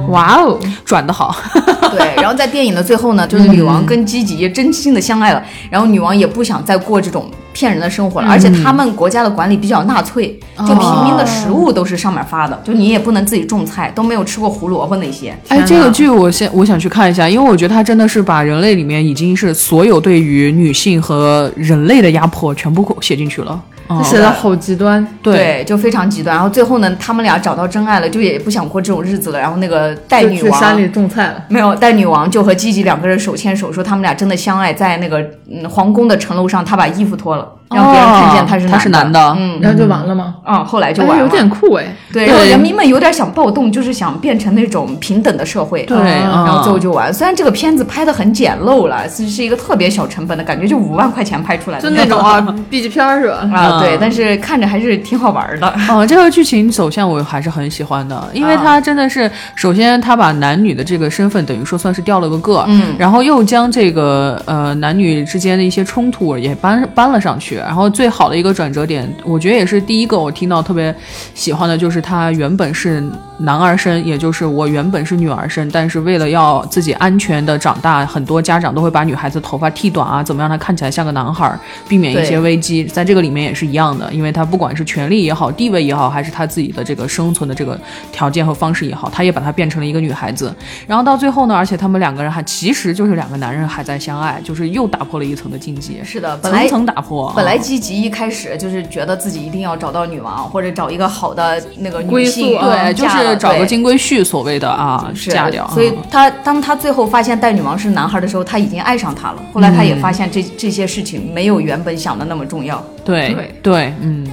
[0.08, 1.34] 哇哦，转的好。
[1.90, 15.36] 对，然后在电影的最后呢，就是女王跟基吉真心的相爱了，然后女王也不想再过这种骗人的生活了，而且他们国家的管理比较纳粹，就平民的食物都是上面发的，就你也不能自己种菜，都没有吃过胡萝卜那些。
[15.48, 23.60] 哎，这个剧我先我想去看一下，因为我觉得它真的是把人类里面已经是所有对于女性和人类的压迫全部写进去了。
[23.88, 25.06] 嗯，写的好极端。
[25.22, 26.34] 对，就非常极端。
[26.36, 29.38] 然后最后呢，他们俩找到真爱了，就也不想过这种日子了。
[29.38, 31.44] 然后那个带女王去山里种菜了。
[31.48, 35.18] 没有，带女王就和吉吉两个人手牵手，说他们俩真的相爱，在那个
[35.50, 40.36] 嗯皇宫的城楼上，他把衣服脱了，让别人看见他是他是男的嗯然后就完了吗？
[40.46, 41.16] 嗯，后来就完了。
[41.16, 41.84] 哎有点酷哎。
[42.12, 45.82] 对，然后人民们有点想暴动，就是想变成那种平等的社会。
[45.82, 47.12] 对然后嗯最后就完。
[47.12, 53.48] 虽然这个片子拍的很简陋了，是是一个特别小成本的感觉，就五万块钱拍出来的就那种啊， B 级片儿是吧？
[53.52, 55.74] 啊，对，嗯但是看着还是挺好玩的。
[55.88, 70.94] 哦，这个剧情走向我还是很喜欢的，因为它真的是，首先他把男女的这个身份等于说算是掉了个个，嗯然后又将这个呃男女之间的一些冲突也搬搬了上去，然后最好的一个转折点，我觉得也是第一个我听到特别
[71.34, 73.02] 喜欢的，就是他原本是
[73.38, 82.84] 男儿身，也就是我原本是女儿身，但是为了要自己安全的长大，很多家长都会把女孩子头发剃短啊，怎么让她看起来像个男孩儿，避免一些危机。
[82.84, 87.78] 在这个里面也是一样的，因为他不管是权力也好，地位也好，还是他自己的这个生存的这个
[88.10, 90.54] 条件和方式也好，他也把她变成了一个女孩子。
[90.86, 97.32] 然后到最后呢，而且他们两个人还其实就是两个男人还在相爱，就是又打破了一层的禁忌，是的，层层打破。
[97.36, 105.66] 本莱基吉一开始就是觉得自己一定要找到女王，或者找一个好的那个女归性，对，就是找个金龟婿，所谓的啊，是嫁掉。
[105.68, 109.42] 所以嗯他当他最后发现戴女王是男孩的时候，他已经爱上她了。
[109.52, 114.26] 后来他也发现这、这些事情没有原本想的那么重要，对对对，嗯，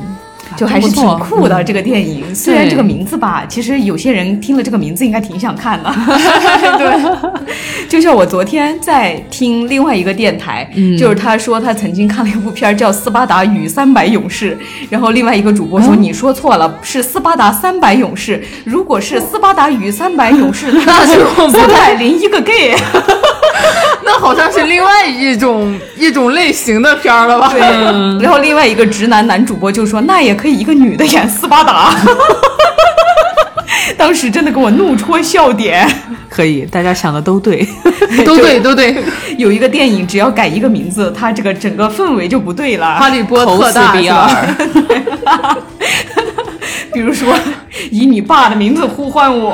[0.55, 2.33] 就还是挺酷的、这个电影。
[2.33, 5.93] 虽然这个名字吧，其实有些人听了这个名字应该挺想看的。
[6.77, 7.47] 对，
[7.87, 14.55] 就像我昨天在听另外一个电台，嗯就是他说他曾经看了一部片叫《斯巴达与三百勇士》，
[14.89, 18.41] 然后另外一个主播说、你说错了，是斯巴达三百勇士。
[18.63, 22.75] 如果是斯巴达与三百勇士， 那就三百零一个 gay。
[24.03, 27.49] 那好像是另外一种一种类型的片儿了吧？
[27.51, 27.59] 对，
[28.21, 31.95] 然后另外一个直男男主播就说，那也可以一个女的演斯巴达。
[33.97, 35.87] 当时真的给我怒戳笑点。
[36.29, 37.67] 可以，大家想的都对。
[38.25, 38.95] 都对，都对。
[39.37, 42.97] 有一个电影，只要改一个名字，它这个整个氛围就不对了。
[42.97, 44.45] 哈利波特大比是吧？
[45.25, 45.57] 二，
[46.93, 47.33] 比如说，
[47.91, 49.51] 以你爸的名字呼唤我。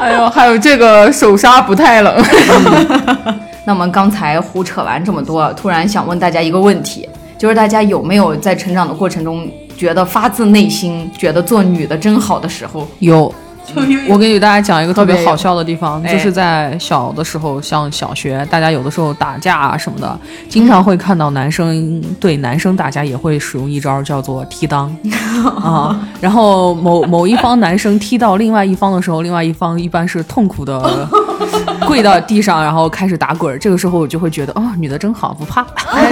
[0.00, 2.24] 还有还有这个手刹不太冷。
[3.64, 7.08] 那么刚才胡扯完这么多，突然想问大家一个问题，
[7.38, 12.86] 就是大家有没有在成长的过程中，觉得发自内心觉得做女的真好的时候？
[13.00, 13.32] 有。
[14.08, 20.16] 我给大家讲一个特别好笑的地方，哎就是在小的时候，像小学，大家有的时候打架啊什么的，
[20.48, 24.88] 经常会看到男生对男生打架也会使用一招叫做踢裆
[25.60, 25.98] 啊。
[26.20, 31.08] 然后某某一方男生踢到另外一方的时候，另外一方一般是痛苦的
[31.88, 33.58] 跪到地上，然后开始打滚儿。
[33.58, 35.66] 这个时候我就会觉得，哦，女的真好，不怕。
[35.90, 36.08] 哎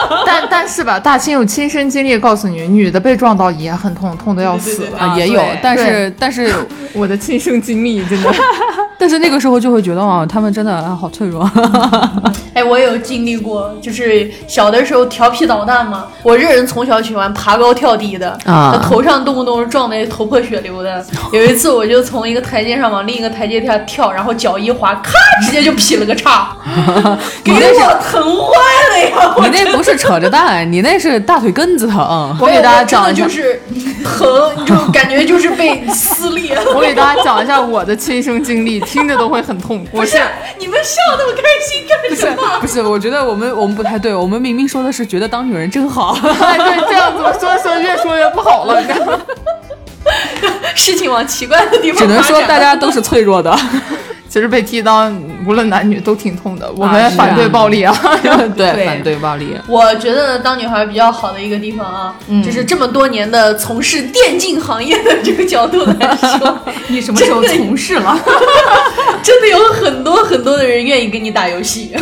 [0.26, 4.86] 但是但但是吧，大清有亲身经历告诉你，女的被撞到也很痛，痛的要死。
[4.98, 6.52] 啊，也有，但是但是
[6.94, 8.32] 我的亲身经历真的，
[9.02, 11.42] 但是那个时候就会觉得啊，他们真的啊好脆弱。
[12.54, 16.06] 哎，我有经历过，就是小的时候调皮捣蛋嘛。
[16.22, 21.04] 我这人从小喜欢爬高跳低的，啊头上动不动撞得头破血流的。
[21.34, 25.10] 有一次，我就从一个台阶上往另一个台阶下跳，然后脚一滑，咔，
[25.44, 26.56] 直接就劈了个叉，
[27.42, 27.58] 给我
[28.08, 28.52] 疼坏
[28.92, 29.34] 了呀！
[29.50, 32.36] 你那不是扯着蛋，你那是大腿根子疼。
[32.38, 33.60] 我给大家讲一下的就，是
[34.04, 36.56] 疼，就感觉就是被撕裂。
[36.72, 39.86] 我给大家讲一下我的亲身经历，听着都会很痛。
[39.90, 40.20] 我不是
[40.58, 42.60] 你们笑那么开心干什么？
[42.60, 46.12] 不是，不是我觉得我们我们不太对，我们明明说的是觉得当女人真好。
[46.22, 49.20] 哎，对，这样怎么说说越说越不好了，你知道吗？
[50.74, 53.56] 事情往奇怪的地方只能说大家都是脆弱的。
[54.28, 55.14] 其实被踢裆，
[55.46, 56.66] 无论男女都挺痛的。
[56.74, 57.94] 我们反对暴力啊！
[58.56, 59.54] 对对反对暴力。
[59.68, 68.18] 我觉得当女孩比较好的一个地方啊，嗯就是这么多年的从事电竞行业的这个角度来说，你什么时候从事了？
[69.22, 71.94] 真的有很多很多的人愿意跟你打游戏。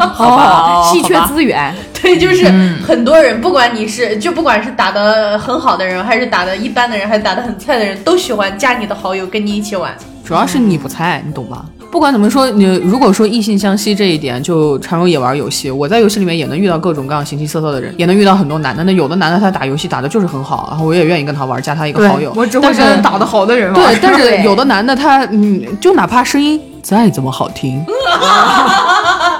[0.14, 1.74] 好吧，稀缺资源。
[2.02, 2.46] 对，就是
[2.86, 9.94] 很多人，不管你是就不管是打的很好的人，还是打的一般的人，还是打的很菜的人，都喜欢加你的好友跟你一起玩。
[10.24, 11.64] 主要是你不菜，你懂吧？
[11.90, 15.70] 不管怎么说，你如果说异性相吸这一点，就常荣也玩游戏。
[15.70, 18.82] 我在游戏里面也能遇到各种各样形形色色的人，也能遇到很多男的。
[18.84, 22.32] 那有的男的他打游戏打的就是很好，然后我也愿意跟他玩，加他一个好友。
[22.34, 23.94] 我只会跟打的好的人玩。
[23.94, 27.84] 对，但是有的男的他，嗯，就哪怕声音再怎么好听，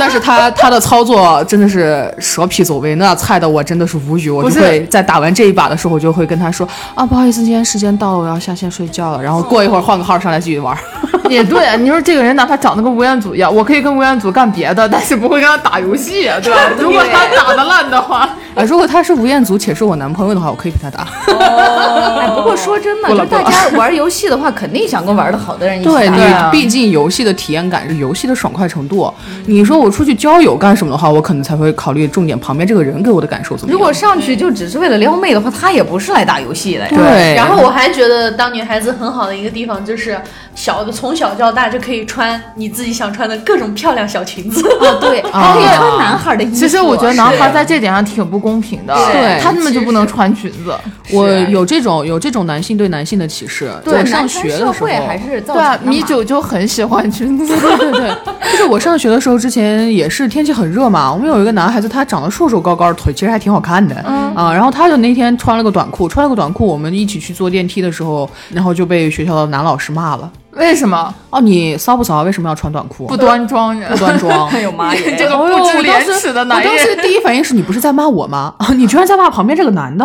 [0.03, 4.29] 但是他他的操作真的是蛇皮走位，那菜的我真的是无语。
[4.29, 9.23] 我就会在打完这一把的时候，我就会跟他说啊，不好意思，今天时间到了，我要下线睡觉了。
[9.23, 10.77] 然后过一会儿换个号上来继续玩。
[11.31, 16.59] 也对，啊你说这个人哪怕长得跟吴彦祖一样，我可以跟吴彦祖干别的，但是不会跟他打游戏啊，对吧？
[16.77, 21.07] 如果他打的烂的话，啊，如果他是吴彦祖且是我男朋友的话，我可以陪他打。
[21.27, 26.51] 哎，不过说真的，就大家玩游戏的话，肯定想跟玩的好的人一起对打。
[26.51, 29.13] 对毕竟游戏的体验感是游戏的爽快程度。
[29.47, 33.79] 你说我出去交友干什么的话，我可能才会考虑重点旁边这个人给我的感受怎么样。
[33.79, 36.91] 如果上去就只是为了撩妹的话，他也不是来打游戏的呀。
[36.91, 40.21] 对，然后我还觉得当女孩子很好的一个地方就是
[40.55, 44.61] 小的从小到大就可以穿你自己想穿的各种漂亮小裙子。
[44.81, 46.55] 啊，对， 还可以穿男孩的衣服。
[46.55, 50.75] 其实我觉得男孩在这点上挺不公平的，对他们就不能穿裙子。
[51.13, 57.47] 我有这种有这种男性对男性的歧视，对我上学的时候社会还是造对啊，米九就很喜欢裙子。
[57.47, 58.11] 对对对，
[58.53, 72.23] 就是我上学的时候，之前也是天气很热嘛，我们有一个男孩子，他长得瘦瘦高高，腿其实还挺好看的，嗯啊，然后他就那天穿了个短裤，穿了个短裤，我们一起去坐电梯的时候，然后就被学校的男老师骂了，为什么哦，你骚不骚？
[72.23, 73.07] 为什么要穿短裤？
[73.07, 73.89] 不端庄呀？
[73.91, 74.49] 不端庄。
[74.53, 75.17] 哎呦妈耶！
[75.19, 76.95] 这个哦哟不知廉我当时耻的男我当时。
[76.97, 78.55] 第一反应是你不是在骂我吗？
[78.59, 80.05] 啊， 你居然在骂旁边这个男的！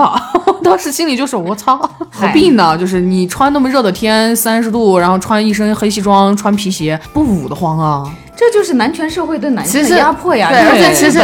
[0.64, 1.78] 当时心里就是我操，
[2.12, 2.78] 何必呢？
[2.78, 8.04] 就是你穿那么热的天，三十度，然后穿一身黑西装，穿皮鞋，不捂得慌啊？
[8.38, 11.20] 这这就是男权社会对男性的压迫呀，对而且其实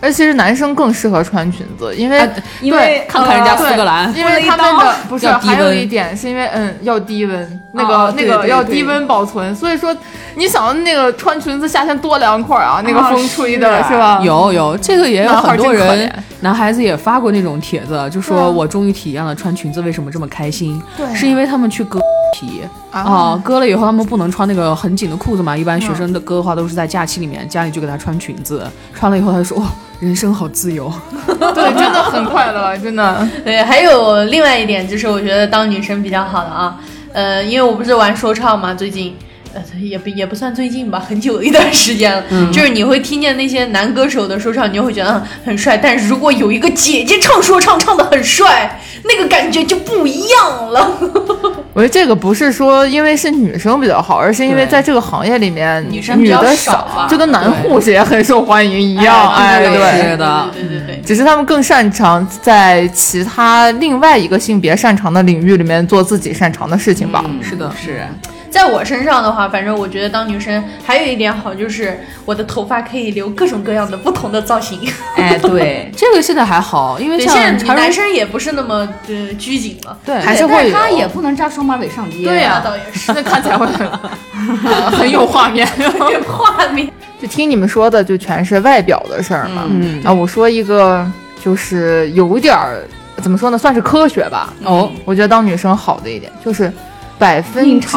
[0.00, 2.28] 而其实男生更适合穿裙子，因为、啊
[2.60, 9.96] 因为看看人家苏格兰，因为他们的不是还有一点是因为嗯要低温，那个、哦那个对对要低温保存，所以说
[10.38, 14.20] 你想那个穿裙子夏天多凉快啊，那个啊风吹的是是吧？
[14.22, 16.10] 有有，这个也有很多人，
[16.42, 18.48] 男孩子也发过那种帖子，就说啊。
[18.48, 21.12] 我终于体验了穿裙子为什么这么开心，对。
[21.12, 21.98] 是因为他们去割
[22.32, 22.62] 皮。
[22.92, 23.00] 啊。
[23.00, 28.64] 啊，割了以后他们不能穿那个很紧的裤子嘛，一般学生的割的话都是在假期里面，家里就给他穿裙子，
[28.94, 29.66] 穿了以后他就说哇，
[29.98, 30.92] 人生好自由，
[31.26, 33.26] 对，真的很快乐，真的。
[33.44, 36.78] 对，还有另外一点就是，我觉得当女生比较好的啊，
[37.12, 39.16] 呃，因为我不是玩说唱嘛，最近。
[39.58, 42.22] 呃，也不也不算最近吧，很久一段时间了。
[42.52, 45.76] 就是你会听见那些男歌手的说唱，你就会觉得嗯很帅。
[45.76, 50.98] 但是如果有一个姐姐唱说唱，唱的很帅，那个感觉就不一样了。
[51.74, 59.32] 我觉得这个不是说因为是女生比较好，而是因为在这个行业里面女生比较的少吧就跟男护士也很受欢迎一样。
[59.34, 60.10] 哎，对对。
[60.10, 61.02] 是的对对对对。
[61.04, 67.22] 只是他们更擅长在其他另外一个性别擅长的领域里面做自己擅长的事情吧。
[67.24, 68.04] 嗯是的是。
[68.50, 74.80] 在我身上的话，反正我觉得当女生还有一点好，就是我的头发可以留各种各样的不同的造型。
[75.16, 79.96] 哎，对，这个现在还好，因为，像现在男生也不是那么的拘谨了。
[80.04, 82.24] 对还是会他也不能扎双马尾上街。
[82.24, 85.68] 对呀 那倒也是那看起来会很很有画面。
[86.12, 86.88] 有画面。
[87.20, 89.64] 就听你们说的，就全是外表的事儿嘛。
[89.68, 91.04] 嗯啊，我说一个，
[91.42, 92.86] 就是有点儿
[93.20, 94.52] 怎么说呢，算是科学吧。
[94.62, 96.72] 哦，我觉得当女生好的一点就是
[97.18, 97.88] 百分之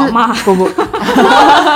[0.44, 0.66] 不不，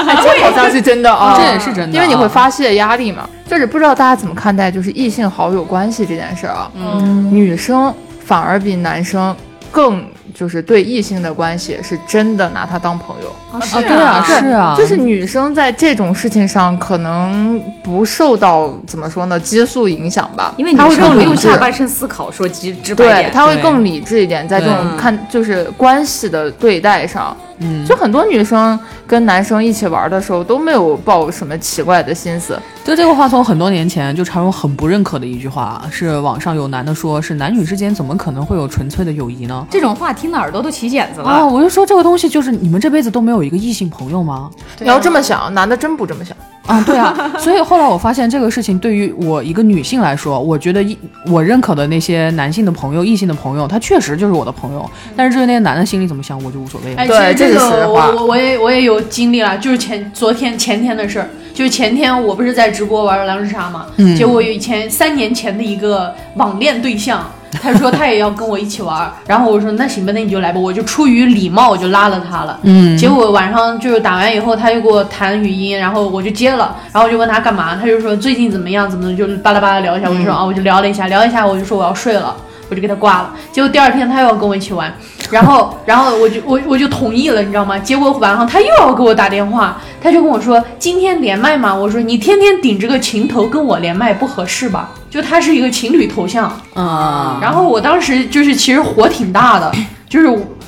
[0.08, 3.30] 哎这好像是真的啊，这也是真的因为你会啊发泄压力嘛。
[3.48, 6.72] 就是不知道大家怎么看待就是异性好友关系这件事儿啊？
[6.76, 7.94] 嗯，女生
[8.26, 9.36] 反而比男生
[9.72, 10.04] 更
[10.36, 13.34] 就是对异性的关系是真的拿他当朋友。
[13.52, 23.32] 啊是对啊是是啊，就是女生在这种事情上可能不受到怎么说呢激素影响吧，因为女她会更用更理智下半身思考，说直直白对，点。
[23.32, 28.78] 她会更理智一点，在这种看就是关系的对待上，嗯，就很多女生
[29.08, 39.66] 跟男生一起玩的时候都没有抱什么奇怪的心思，就这个话从很多年前就常有很不认可的一句话，是网上有男的说，是男女之间怎么可能会有纯粹的友谊呢？
[39.72, 41.30] 这种话听的耳朵都起茧子了。
[41.30, 44.50] 啊，我就说这个东西就是你们这辈子都没有一个异性朋友吗？
[44.80, 46.36] 你要这么想，男的真不这么想。
[46.66, 50.98] 啊，对啊， 所以后来我发现这个事情对于我一个女性来说，我觉得一
[51.28, 54.90] 我认可的那些男性的朋友、异性的朋友，他确实就是我的朋友。
[55.16, 57.02] 但是至于那些男的心里怎么想，我就无所谓了。
[57.04, 67.32] 哎，对其实这个我我我也我也有经历了，就是前昨天前天的事儿，就是前天我不是在直播玩狼人杀嘛，嗯结果有以前三年前的一个网恋对象。
[67.62, 72.60] 他说他也要跟我一起玩儿，然后我说那行吧，那你就来吧，我就出于礼貌我就拉了他了。
[72.64, 82.36] 嗯，结果晚上就是打完以后，他就给我弹语音，然后我就接了，然后我就问他干嘛，他就说最近怎么样，怎么就巴拉巴拉聊一下，我就说啊，我就聊了一下，聊一下，我就说我要睡了，
[82.70, 83.34] 我就给他挂了。
[83.54, 84.94] 结果第二天他又要跟我一起玩，
[85.32, 87.78] 然后然后我就我我就同意了，你知道吗？
[87.80, 91.74] 结果晚上他又要给我打电话，他就跟我说今天连麦嘛？
[91.74, 94.92] 我说你天天顶着个情头跟我连麦不合适吧？
[95.10, 99.72] 就他是一个情侣头像，嗯，然后我当时就是其实火挺大的，
[100.10, 100.28] 就是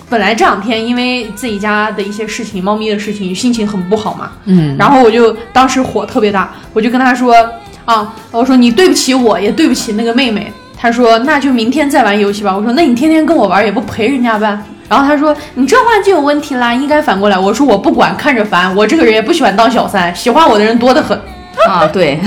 [0.09, 7.33] 本来这两天因为自己家的一些事情，猫咪的事情，心情很不好嘛，嗯，然后我就当时火特别大，我就跟他说
[7.85, 10.51] 啊，我说你对不起我，也对不起那个妹妹。
[10.79, 12.55] 他说那就明天再玩游戏吧。
[12.55, 14.57] 我说那你天天跟我玩也不陪人家呗。
[14.87, 17.37] 然后他说你这话就有问题啦，应该反过来。
[17.37, 18.73] 我说我不管，看着烦。
[18.75, 21.19] 我这个人也不喜欢当小三，喜欢我的人多得很。
[21.67, 22.17] 啊，对，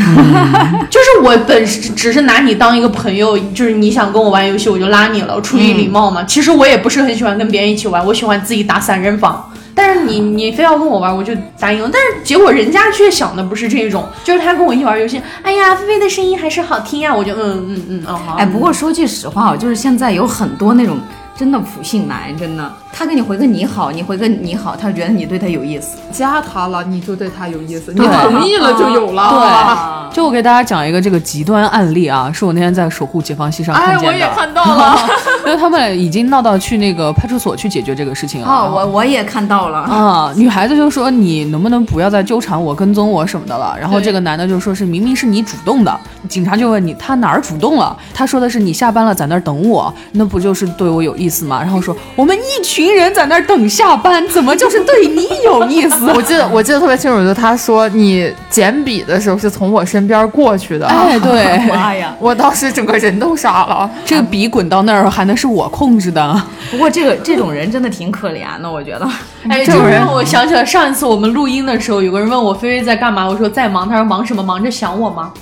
[0.91, 6.23] 就是我本是只是拿你当一个朋友，就是你想跟我玩游戏，我就拉你了，我出于礼貌嘛。
[6.25, 9.50] 其实我也不是很喜欢跟别人一起玩，我喜欢自己打散人房。
[9.81, 11.89] 但是你你非要跟我玩，我就答应了。
[11.91, 18.35] 但是结果人家却想的不是这种，就是他跟我一起玩游戏，哎呀，菲菲的声音还是好听呀，我就嗯嗯嗯哦好。
[18.35, 20.99] 哎，不过说句实话啊，就是现在有很多那种
[21.41, 25.97] 真的普信男，真的，他给你回个你好，你回个你好，他觉得你对他有意思。
[26.12, 29.30] 加他了，你就对他有意思，你同意了就有了。
[29.30, 34.12] 对就我给大家讲一个这个极端案例啊，是我那天在守护解放西上哎，看见的。
[34.12, 34.99] 我也看到了。
[35.47, 38.47] 因为他们已经闹到去那个派出所去解决这个事情了。
[38.47, 39.78] 哦，我我也看到了。
[39.78, 43.74] 啊，女孩子就说你能不能不要再纠缠我、跟踪我什么的了。
[43.80, 47.97] 然后这个男的就说是明明是你主动的，警察就问你他哪儿主动了？
[48.12, 51.61] 他说的是你下班了在那儿等我，那不就是对我有意思吗？
[51.61, 56.11] 然后说我们一群人在那儿等下班，怎么就是对你有意思？
[56.14, 62.14] 我记得我记得特别清楚，就他说你捡笔的时候是从我身边过去的，哎，对， 妈呀！
[62.18, 63.91] 我当时整个人都傻了。
[64.05, 66.43] 这个笔滚到那儿还能是我控制的？
[66.70, 69.09] 不过这个这种人真的挺可怜的，我觉得。
[69.49, 74.43] 哎，这种让我想起了上一次我们录音的时候，有个人问我菲菲在干嘛，我说在忙，他说忙什么？
[74.43, 75.33] 忙着想我吗？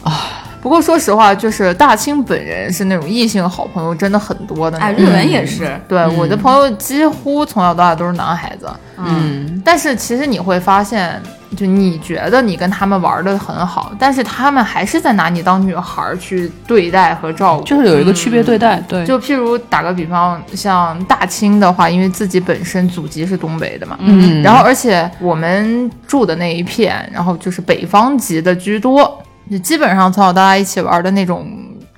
[0.68, 5.02] 不过说实话，就是大清本人是那种异性好朋友真的很多的那哎，种。
[5.02, 8.68] 日文也是，对，我的朋友几乎从小到大都是男孩子。
[8.98, 11.18] 嗯，但是其实你会发现，
[11.56, 17.64] 就你觉得你跟他们玩的很好，但是他们还是在拿你当女孩儿去对待和照顾。
[17.64, 29.18] 就是有一个区别对待，对，就譬如打个比方，像大清的话，因为自己本身祖籍是东北的嘛，嗯然后而且我们住的那一片，然后就是北方籍的居多，
[29.50, 31.46] 就基本上从小到大一起玩的那种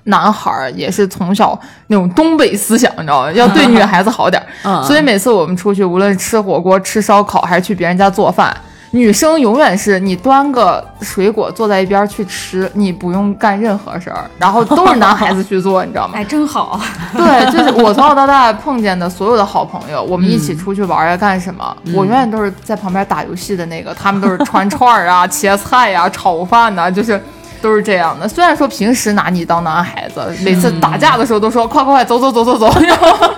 [0.05, 3.33] 男孩儿，也是从小那种东北思想，你知道吗？
[3.33, 4.47] 要对女孩子好点儿。
[4.65, 8.57] 嗯所以每次我们出去，无论吃火锅、吃烧烤，还是去别人家做饭。
[8.93, 16.15] 女生永远是你端个水果坐在一边儿去吃，你不用干任何事儿，然后都是男孩子去做，你知道吗？
[16.17, 16.81] 哎，真好。
[17.17, 21.77] 对，就是我从小到大碰见的所有的好朋友，我们一起出去玩呀，干什么？
[21.95, 27.23] 我永远都是在旁边打游戏的那个，他们都是串串儿啊、 切菜呀、炒饭呐、就是
[27.61, 28.29] 都是这样的。
[28.29, 33.35] 虽然说平时拿你当男孩子，每次打架的时候都说快快快走走走走走，然后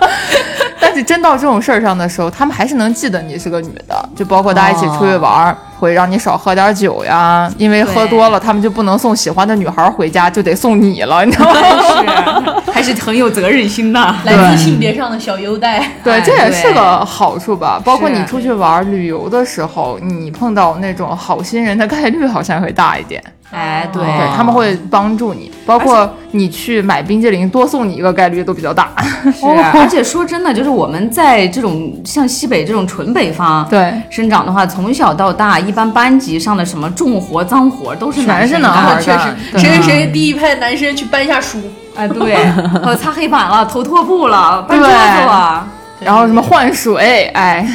[0.93, 5.57] 但是真到这种事儿上的时候，他们还是能记得你是个女的，就包括大家一起出去玩儿。
[5.79, 12.53] 会让你少喝点酒呀，因为喝多了，他们就不能送喜欢的女孩回家，就得送你了，你知道吗？
[12.63, 13.99] 是，还是很有责任心的。
[14.23, 15.83] 来自性别上的小优待。
[16.01, 17.81] 对，哎这也是个好处吧。
[17.83, 23.21] 包括你出去玩旅游的时候，你碰到那种好心人的概率好像会大一点。
[23.51, 28.89] 哎，对，对，他们会帮助你，包括你去买冰激凌，多送你一个概率都比较大。
[29.25, 29.45] 是，
[29.77, 39.59] 而且说真的，就是我们在这种像西北这种纯北方对，生长的话，从小到大，一般班级上的什么重活、脏活都是男生男孩儿干确实。
[39.59, 41.59] 谁谁谁第一派男生去搬一下书，
[41.95, 42.35] 哎，对，
[42.83, 45.67] 呃， 擦黑板了，投拖布了，搬桌子了，
[45.99, 47.67] 然后什么换水，哎，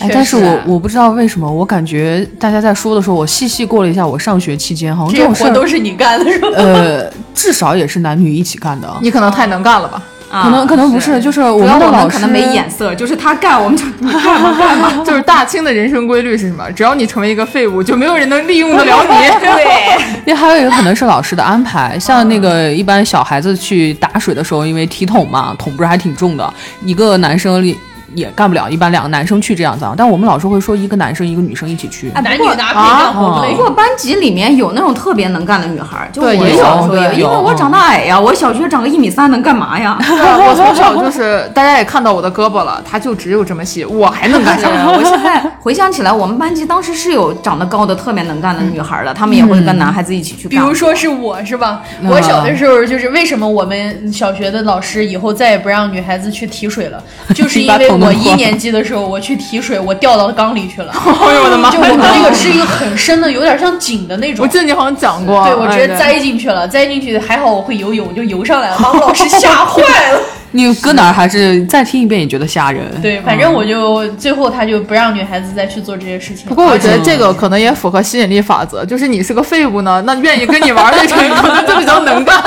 [0.00, 6.48] 哎，但是我我不知道为什么，我感觉大家在说的时候，我细细过了一下我上学期间，好像这这种事都是你干的，是吧？
[6.56, 8.88] 呃，至少也是男女一起干的。
[9.00, 10.02] 你可能太能干了吧？
[10.34, 15.04] 啊可能可能不是，就是我要们的老师可能没眼色，就是他干，我们就 你干嘛干嘛。
[15.04, 16.68] 就是大清的人生规律是什么？
[16.72, 19.08] 只要你成为一个废物，就没有人能利用得了你。
[19.38, 27.76] 对， 那还有一个可能是老师的安排，像那个一般小孩子去打水的时候，因为提桶嘛，桶不是还挺重的，一个男生也
[28.14, 29.94] 也干不了，一般两个男生去这样子啊。
[29.96, 32.10] 但我们老师会说一个男生一个女生一起去。
[32.10, 33.56] 啊不过男女拿可以干活不累不。
[33.58, 39.98] 过班级里面有那种特别能干的女孩儿，就我对也有因为我长得矮呀，我小学长个一米三能干嘛呀？
[40.00, 44.70] 我从小就是，大家也看到我的胳膊了，他就只有这么细，我还能干是啥？
[44.90, 50.56] 我现在回想起来，我们班级当时是有长得高的、特别能干的女孩儿的，她们也会跟男孩子一起去比。
[50.56, 51.82] 如说是我是吧？
[52.06, 57.02] 我小的时候就是为什么我们小学的老师以后再也不让女孩子去提水了，
[57.34, 60.92] 就是因为我一年级的时候我去提水，我掉到缸里去了。
[60.94, 61.70] 哎呦我的妈！
[61.70, 64.48] 就我们那个是一个很深的，有点像井的那种我。
[64.48, 70.20] 记得你好像讲过，对，我直接栽进去了，栽进去还好我会游泳，我就游上来了，把老师吓坏了。
[70.56, 72.84] 你搁哪儿还是再听一遍也觉得吓人。
[73.02, 76.46] 对，反正我就最后他就不让女孩子再去做这些事情。
[76.46, 82.40] 不过我觉得这个可能也符合吸引力法则，就是你是个废物呢，那愿意跟你玩的人 可能就比较能干，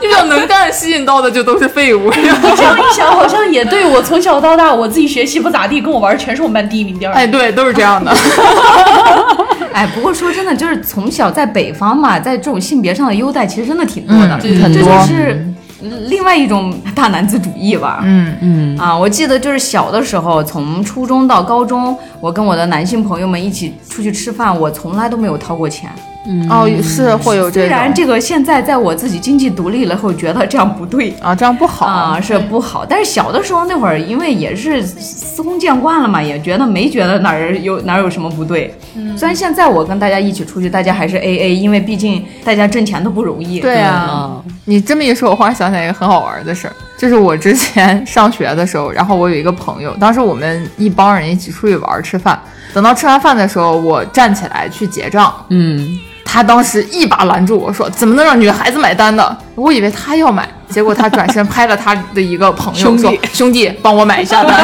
[0.00, 2.10] 你比较能干，吸引到的就都是废物。
[2.16, 7.22] 这样一想，好像也对我从小到大我自己学习不咋地，跟我玩全是我们班第一名、第二名。
[7.22, 8.10] 哎，对，都是这样的。
[9.72, 15.46] 哎，不过说真的，就是从小在北方嘛，在这种性别上的优待其实真的挺多的，嗯这这很多就是
[15.80, 18.00] 另外一种大男子主义吧。
[18.02, 25.90] 嗯嗯，啊，我记得就是小的时候，从初中到高中，我跟我的男性朋友们一起出去吃饭，我从来都没有掏过钱。
[26.50, 31.14] 哦，是会有这虽然这个现在在我自己经济独立了后，觉得这样不对。
[31.20, 31.86] 啊，这样不好。
[31.86, 32.84] 啊，是不好。
[32.84, 38.74] 但是小的时候那会儿，因为也是司空见惯了嘛，也觉得没觉得哪儿有哪儿有什么不对。
[38.94, 39.16] 嗯。
[39.16, 43.58] 虽然现在我跟大家一起出去，大家还是 A A，因为毕竟大家挣钱都不容易。
[43.58, 44.42] 对啊。
[44.46, 52.38] 嗯，你这么一说，我忽然想起来一个很好玩的事儿，就是我之前上学的时候，然后我有一个朋友，当时我们一帮人一起出去玩儿吃饭，
[52.74, 55.98] 等到吃完饭的时候，我站起来去结账，嗯，
[56.32, 64.54] 他当时一把拦住我说：“怎么能让女孩子买单呢？”我以为他要买，结果他转身拍了他的一个朋友兄弟说：“兄弟，帮我买一下单。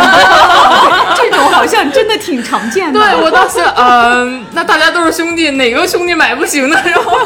[1.17, 3.01] 这种好像真的挺常见”的。
[3.01, 6.79] 对我当时，嗯、那大家都是兄弟，哪个兄弟买不行呢？
[6.85, 7.19] 然 后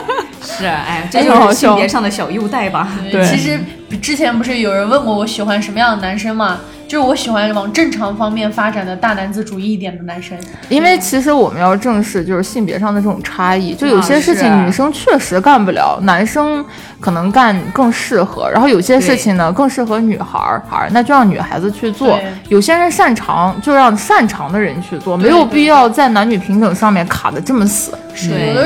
[0.43, 2.89] 是，哎，这哎就是性别上的小优待吧。
[3.13, 3.61] 对其实
[4.01, 6.57] 之前不是有人问过我喜欢什么样的男生嘛？
[6.91, 10.37] 就是我喜欢往正常方面发展的大男子主义一点的男生。
[10.69, 16.65] 因为其实我们要正视就是性别上的这种差异，就有些事情女生确实干不了，男生
[16.99, 22.19] 可能干更适合，然后有些事情呢更适合女孩儿，孩儿那就让女孩子去做。
[22.49, 27.93] 有些人擅长，就让擅长的人去做，没有必要在男女平等上面卡的这么死。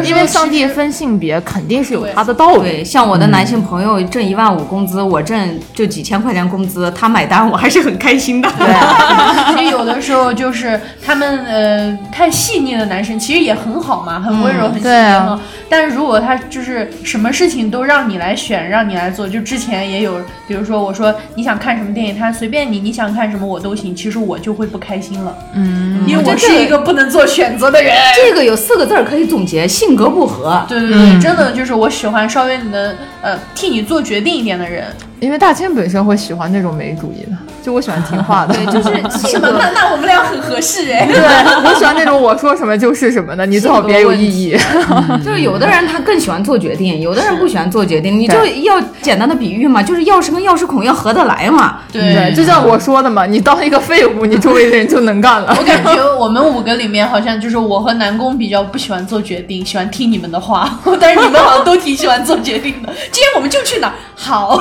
[0.02, 2.62] 因为上帝分性别，肯定是有他的道理。
[2.62, 8.48] 对，像我的男性朋友挣一万五工资，我挣就几千块钱工资，他买单我还是很开心的。
[9.56, 15.40] 其实有的时候就是他们呃太细腻的男生，其实也很好嘛，很温柔，很细腻很好。
[15.68, 27.92] 但是如果他就是什么事情都让你来选，让你来做，就之前也有，比如说我说你想看什么电影，他随便你，你想看什么我都行，其实我就会不开心了，嗯，因为我是一个不能做选择的人。
[28.14, 30.64] 这个有四个字儿可以总结：性格不合。
[30.68, 34.84] 对对对，真的就是我喜欢稍微能呃替你做决定一点的人。
[35.20, 38.54] 因为大千本身会喜欢那种没主意的，就我喜欢听话的。
[38.54, 39.08] 对，就是 是吗？
[39.10, 41.06] 性格那那我们俩很合适哎。
[41.06, 41.16] 对，
[41.64, 44.56] 我喜欢那种我说什么就是什么的，你最好别有异议。
[45.24, 48.18] 就是有的人他更喜欢做决定，有的人不喜欢做决定。
[48.18, 51.78] 你就要简单的比喻嘛，就是钥匙跟钥匙孔要合得来嘛。
[51.90, 55.64] 对，就像我说的嘛，你当一个废物，你周围的人就能干了我。
[55.64, 62.92] 感觉 我们五个里面好像就是我和南宫比较不喜欢做决定，喜欢听你们的话， 但是你们好像都挺喜欢做决定的。
[63.10, 63.94] 今天我们就去哪儿？
[64.16, 64.58] 好，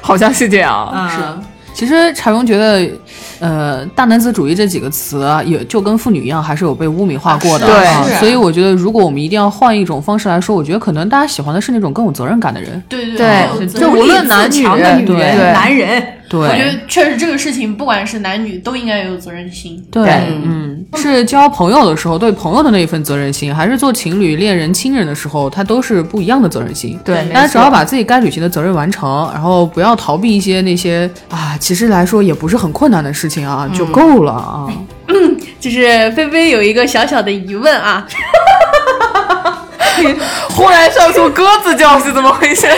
[0.00, 0.90] 好像是这样。
[0.94, 1.39] 嗯，
[1.74, 2.88] 其实柴荣觉得，
[3.40, 7.66] 呃，大男子主义这几个词啊，也就跟妇女一样，还是有被污名化过的。
[7.66, 12.82] 对啊所以我觉得，如果我们一定要换一种方式来说，我觉得可能大家喜欢的是那种更有责任感的人。
[12.88, 16.02] 对对对就无论男女强的女对人，对男人。
[16.30, 19.84] 对，我觉得确实这个事情，不管是男女，都应该有责任心。
[19.90, 20.08] 对，
[20.44, 26.96] 嗯，是交朋友的时候对朋友的那一份责任心，还是做情侣、恋人、亲人的时候，他都是不一样的责任心。
[27.04, 34.66] 对，大家只要把自己该履行的责任完成，然后不要逃避一些那些啊，其实来说也不是很困难的事情啊，就够了啊。
[35.08, 38.06] 嗯 就是菲菲有一个小小的疑问啊，
[40.56, 42.66] 忽然上出鸽子叫是怎么回事？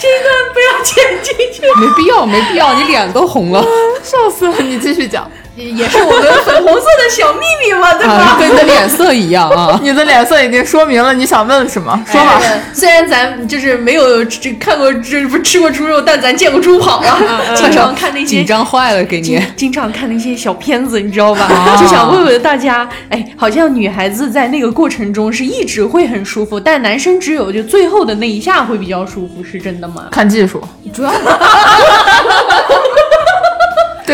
[0.00, 3.60] 这一段不要剪进去，没必要，没必要，你脸都红了
[4.02, 4.54] 笑死了！
[4.60, 5.28] 你继续讲。
[5.56, 8.12] 也是我们粉红色的小秘密嘛，对吧？
[8.12, 9.78] 啊，跟你的脸色一样啊。
[9.82, 12.40] 你的脸色已经说明了你想问什么，说吧。
[12.42, 19.42] 哎虽然咱就是没有这看过这不是吃过猪肉，但咱见过猪跑啊，经常看那些紧张坏了，给你经。
[19.56, 21.48] 经常看那些小片子，你知道吧？
[21.80, 30.06] 就想问问大家，哎，好像女孩子在那个过程中是一直会很舒服，但男生只有就最后的那一下会比较舒服，是真的吗？
[30.10, 30.60] 看技术，
[30.92, 31.10] 主 要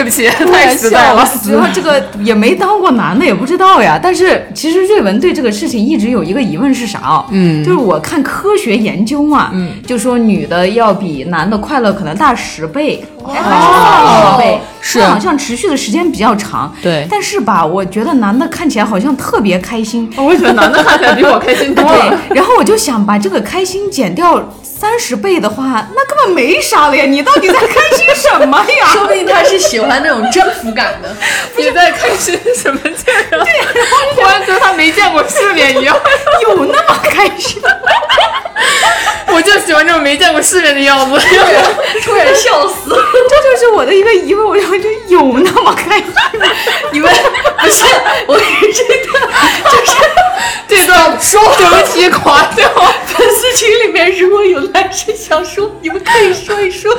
[0.00, 1.28] 对不起， 太实在了。
[1.44, 4.00] 主要这个也没当过男的，也不知道呀。
[4.02, 7.26] 但是其实瑞文对这个事情一直有一个疑问是啥啊？
[7.30, 16.74] 嗯就是我看科学研究嘛，嗯，就说女的要比男的快乐可能大十倍，哎还是好像持续的时间比较长。
[16.82, 20.10] 对但是吧，我觉得男的看起来好像特别开心。
[20.16, 22.18] 我觉得男的看起来比我开心 多了。
[22.28, 27.04] 对，然后我就想把这个开心减掉三十倍的话，那根本没啥了呀！
[27.04, 28.86] 你到底在开心什么呀？
[28.92, 31.14] 说不定他是喜欢那种征服感的。
[31.58, 33.44] 你在开心什么劲儿啊？
[34.16, 35.94] 忽然觉得他没见过世面一样。
[36.48, 37.60] 有那么开心？
[39.32, 41.20] 我就喜欢这种没见过世面的样子。
[42.02, 42.96] 突然笑死！
[43.28, 46.08] 这就是我的一个疑问，我就觉得有那么开心
[46.40, 46.46] 吗？
[46.92, 47.12] 你们
[47.58, 47.84] 不是
[48.26, 48.94] 我真的
[49.70, 49.96] 就是
[50.68, 52.68] 这段说对不起垮掉。
[53.06, 56.96] 粉丝群里面如果有男生想说，你们可以说一说。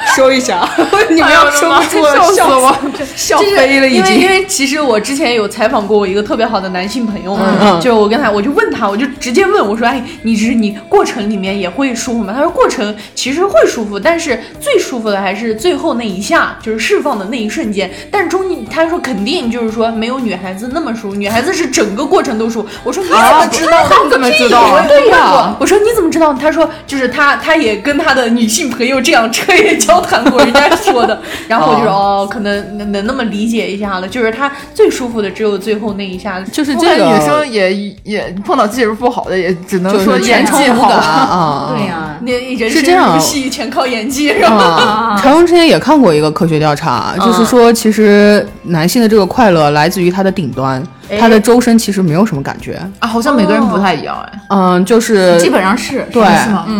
[0.16, 0.68] 说一下，
[1.10, 2.76] 你们要说不出了，笑死笑我！
[3.16, 4.28] 笑飞了，已因为因。
[4.28, 12.32] 为其实我之前有采访过我一个特别好的男性朋友嘛，嗯就是我跟他，我就问他，我就直接问我说，哎，你是你过程里面也会舒服吗？
[12.34, 17.90] 他说过程其实会舒服，但是最舒服的还是最后那一下，就是释放的那一瞬间。
[18.10, 22.68] 但是中间他说肯定就是说没有女孩子那么舒服，女孩子是整个过程都舒服。
[22.84, 23.88] 我说你怎么知道的？
[23.90, 24.84] 他怎么知道啊？
[24.88, 26.32] 对呀、我说你怎么知道？
[26.34, 31.20] 他说就是他，他也跟他的女性朋友这样彻夜交谈过，人家说的。
[31.48, 36.40] 然后我就说哦，可能能能那么理解一下了，就是他最舒服的只有最后那一下。
[36.52, 37.74] 就是这个女生也
[38.04, 40.88] 也碰到技术不好的，也只能说就是演技好。
[40.88, 41.74] 啊。
[41.76, 44.48] 对呀、那人是这样生如戏，全靠演技，是吧？
[44.48, 50.82] 啊，陈荣之前也看过一个科学调查，就是说，其实男性的这个快乐来自于他的顶端，
[51.18, 52.80] 它的周身其实没有什么感觉。
[52.98, 54.38] 啊，好像每个人不太一样哎。
[54.48, 56.22] 嗯，就是基本上是对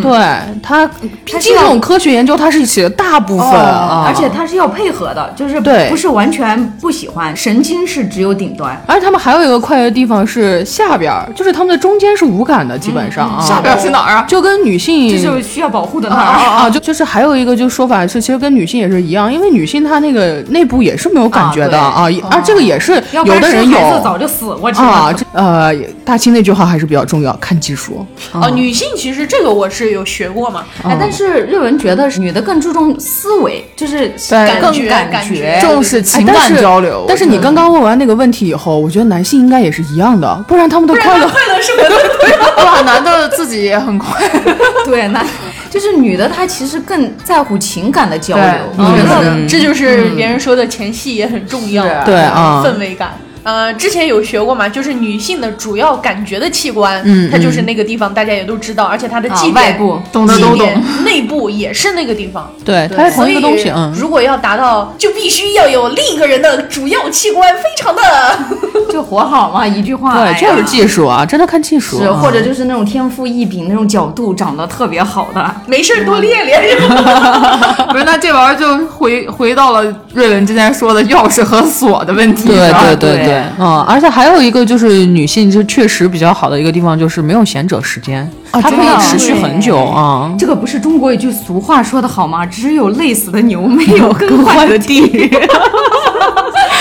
[0.02, 0.18] 对，
[0.62, 0.86] 它
[1.24, 7.34] 毕竟这种科学研究它是写的大部分啊，而且它是要配合的，就是对不是完全不喜欢。
[7.36, 13.40] 神经是只有顶端，而且他们还有一个快乐的地方是下边儿，就是他们的中间是无感的，基本上啊。
[13.40, 14.24] 下边是哪儿啊？
[14.28, 16.38] 就跟女性这就是需要保护的那啊儿。
[16.40, 16.70] 啊啊！
[16.70, 23.78] 就就是还有一个就说法是，其实跟女性也是一样，因为女性她那个内部也是没有感觉的啊啊，而这个也是有的人有
[24.20, 25.06] 就死过去啊。
[25.08, 25.14] 了。
[25.14, 28.06] 这呃，大清那句话还是比较重要，看技术。
[28.32, 37.04] 哦，女性其实这个我是有学过嘛，哎，但是日文觉得女的更注重思维，就是对更觉感感觉重视情感交流。
[37.08, 42.64] 但是你刚刚问完那个问题以后，我觉得男性应该也是一样的，不然他们的快乐快乐是我的。
[42.64, 44.20] 哇，男的自己也很快。
[44.84, 45.24] 对，男
[45.70, 48.44] 就是女的她其实更在乎情感的交流。
[48.76, 53.12] 对我觉得嗯，这就是别人说的前戏也很重要，对啊氛围感。
[53.42, 60.68] 呃，之前有学过嘛，就是女性的主要感觉的器官，嗯它就是那个地方，大家也都知道，而且它的啊祭点、外部懂的都懂
[61.04, 62.50] 内部也是那个地方。
[62.64, 63.92] 对，它是同一个东西，所以嗯。
[63.96, 68.02] 如果要达到，就必须要有另一个人的主要器官非常的
[68.92, 70.14] 就活好嘛，一句话。
[70.14, 71.98] 对，就是技术啊，真的看技术。
[71.98, 75.54] 是，啊或者就是那种天赋异禀，那种角度长得特别好的。
[75.66, 76.60] 没事儿多练练。
[77.90, 79.84] 不是，那这玩意儿就回回到了
[80.14, 82.84] 瑞文之前说的钥匙和锁的问题对上。
[82.84, 90.32] 对对对对，嗯，而且还有一个就是女性就确实比较好的一个地方就是没有闲者时间，它可以持续很久啊。
[90.38, 92.44] 这个不是中国一句俗话说的好吗？
[92.44, 95.30] 只有累死的牛，没有更 坏的地。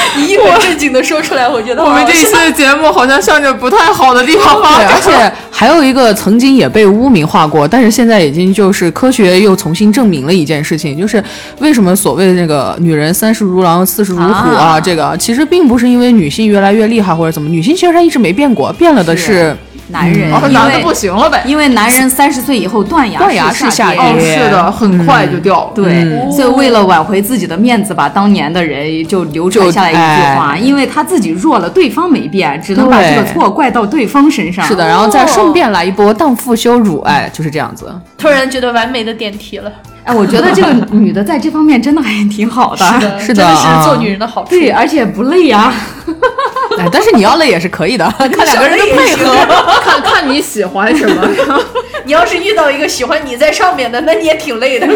[0.18, 4.94] 你一本正经的说出来，我觉得我们这一期的 节目好像向着不太好的地方发对，展。
[4.94, 11.24] 而且还有一个曾经也被污名化过，但是现在已经就是科学又重新证明了一件事情，就是
[11.60, 19.56] 为什么所谓的这个女人三十如狼，四十如虎啊，啊这个其实并不是因为女性越来越厉害或者怎么，女性其实她一直没变过，变了的是
[19.90, 21.44] 男人，哦，因男的不为行了呗。
[21.46, 24.00] 因为男人三十岁以后断崖断牙是下跌。
[24.00, 25.72] 哦，是的，很快就掉了。
[25.76, 34.66] 对，嗯所以为了挽回自己的面子吧，当年的人就流传下来一句话，哎因为他自己弱了，对方没变，只能把这个错怪到对方身上。
[34.66, 37.92] 是的，然后再顺便来一波荡妇羞辱，哎，就是这样子。
[38.18, 39.72] 突然觉得完美的点题了。
[40.06, 42.86] 哎，我觉得这个女的在这方面真的还挺好的。
[42.86, 44.50] 是的，是的真的是啊做女人的好处。
[44.50, 45.72] 对，而且不累呀、
[46.80, 49.36] 哎，但是你要累也是可以的， 看两个人的配合。
[49.84, 51.30] 看看你喜欢什么。
[52.06, 54.88] 你要是遇到一个喜欢你在上面的，那你也挺累的。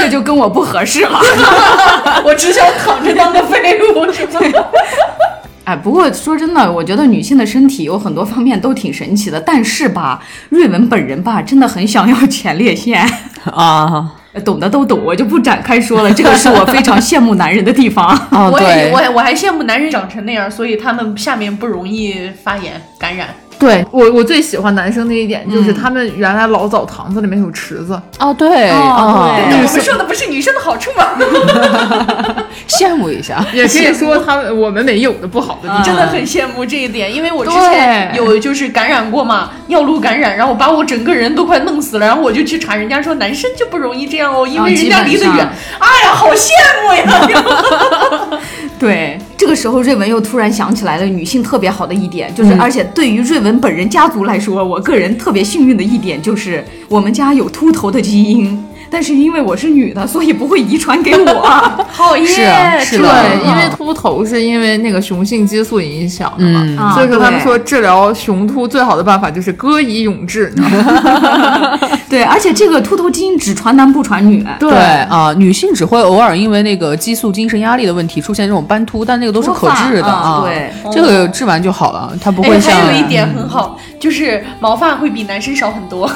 [0.00, 1.20] 这就跟我不合适了。
[2.24, 4.40] 我只想躺着当个废物，是吗？
[5.64, 13.08] 哎，不过说真的，我觉得女性的身体有很多方面都挺神奇的，但是吧，瑞文本人吧，真的很想要前列腺。
[13.44, 14.12] 啊
[14.44, 16.12] 懂的都懂，我就不展开说了。
[16.12, 18.06] 这个是我非常羡慕男人的地方。
[18.06, 23.28] 啊， 我也对我，还我还羡慕男人长成那样，所以他们下面不容易发炎感染。
[23.58, 31.06] 对我，我最喜欢男生的一点就是他们原来老澡堂子里面有池子，哦对，哦啊对我们说的不是女生的好处吗？
[32.68, 33.44] 羡慕一下。
[33.52, 35.82] 也可以说他们我们没有的不好的地方。
[35.82, 45.48] 真的很羡慕这一点，因为我之前有就是感染过嘛，尿路感染，然后把我整个人都快弄死了，然后我就去查，人家说男生就不容易这样哦，因为啊人家离得远。
[45.78, 46.50] 哎呀，好羡
[46.82, 48.40] 慕呀！
[48.78, 52.60] 对，这个时候瑞文又突然想起来了女性特别好的一点，就是、嗯。
[52.60, 58.62] 而且对于瑞文本人家族来说，我个人特别幸运的一点就是我们家有秃头的基因。
[58.90, 61.40] 但是因为我是女的，所以不会遗传给我。
[61.90, 71.78] 好耶，是啊是的对，嗯因为秃头是因为那个雄性激素影响的嘛，嗯啊所以说他们说治疗雄秃最好的办法就是歌以咏志，你知道吗？
[72.08, 74.46] 对，而且这个秃头基因只传男不传女。
[74.60, 74.78] 对对
[75.08, 80.42] 啊、女性只会偶尔因为那个激素、精神压力的问题出现这种斑秃，但那个都是可治的啊。
[80.44, 82.76] 嗯对，这个治完就好了， 它不哎会，像。
[82.76, 86.08] 还有一点很好，就是毛发会比男生少很多，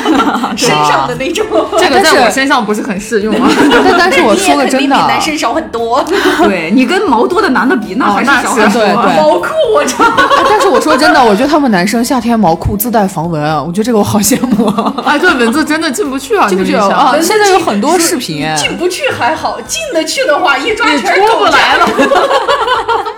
[0.56, 1.44] 身上的那种。
[1.78, 3.48] 这个但是在我身上不是很适用啊。
[3.70, 6.04] 但但是我说的真的比男生少很多。
[6.42, 8.82] 对你跟毛多的男的比，那还是少很多。
[9.16, 10.04] 毛裤我操！
[10.04, 17.16] 哎但是我说真的，我觉得他们男生夏天毛裤自带防蚊啊，我觉得这个我好羡慕啊，哎，对，蚊子真的进不去啊，进不去你这么一啊！
[17.20, 21.86] 现在有很多视频，进不去还好，进得去的话，一抓全是脱不来了。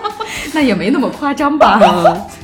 [0.53, 1.79] 那也没那么夸张吧？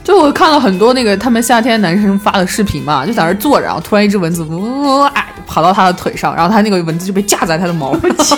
[0.04, 8.38] 就我看了很多那个他们夏天男生发的视频嘛，就在那儿坐着，然后突然一只蚊子呜哎跑到他的腿上，然后他那个蚊子就被架在他的毛上。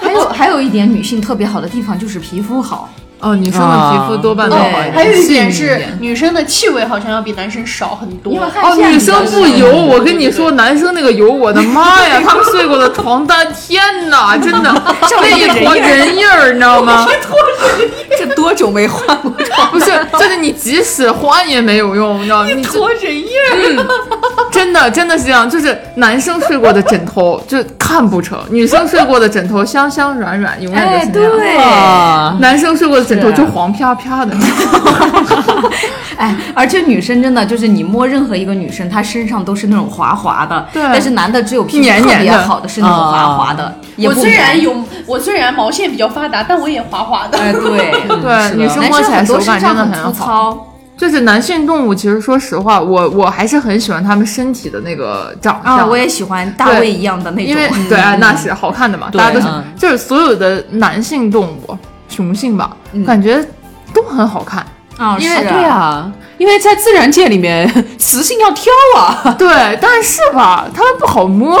[0.00, 2.88] 还有还有一点女性特别好的地方就是皮肤好。
[3.22, 8.36] 哦，女生的皮肤多半都好一点，还有一点是，女生的气味好像要比男生少很多。
[8.36, 14.74] 哦，女生不油，我跟你说，男生那个油，我的妈呀， 他们睡过的床单，天哪，真的，
[15.22, 17.06] 那一坨人印儿，你知道吗？
[18.18, 22.48] 这多久没换过床，不是，就是你即使换也没有用，你知道吗？
[22.52, 23.86] 你多人样。
[24.50, 31.56] 真的真的是这样，就是男生睡过的枕头就看不成，女生睡过的枕头香香软软，永远都是那样。
[31.56, 34.34] 对啊，男生睡过的枕头就黄飘飘的，
[36.16, 40.82] 哎，而且女生真的就是你摸任何一个女生，她身上都是那种滑滑的，对。
[40.84, 44.74] 但是男的只有皮肤特别好的是那种滑滑的，也我虽然有，
[45.06, 47.38] 我虽然毛线比较发达，但我也滑滑的。
[47.38, 47.90] 哎，对，
[48.20, 50.12] 对，女生摸起来手感真的很粗。
[50.12, 50.68] 糙。
[50.94, 55.78] 就是男性动物，其实说实话，我我还是很喜欢他们身体的那个长相。
[55.78, 61.76] 啊，我也喜欢大卫一样的那种，因为对啊，那是好看的嘛，大家都是嗯，就是所有的男性动物，
[62.12, 63.42] 雄性吧，感觉
[63.94, 64.64] 都很好看。
[64.98, 67.66] 啊，因为是对啊，因为在自然界里面，
[67.98, 69.34] 雌性要挑啊。
[69.38, 69.48] 对，
[69.80, 71.58] 但是吧，它们不好摸，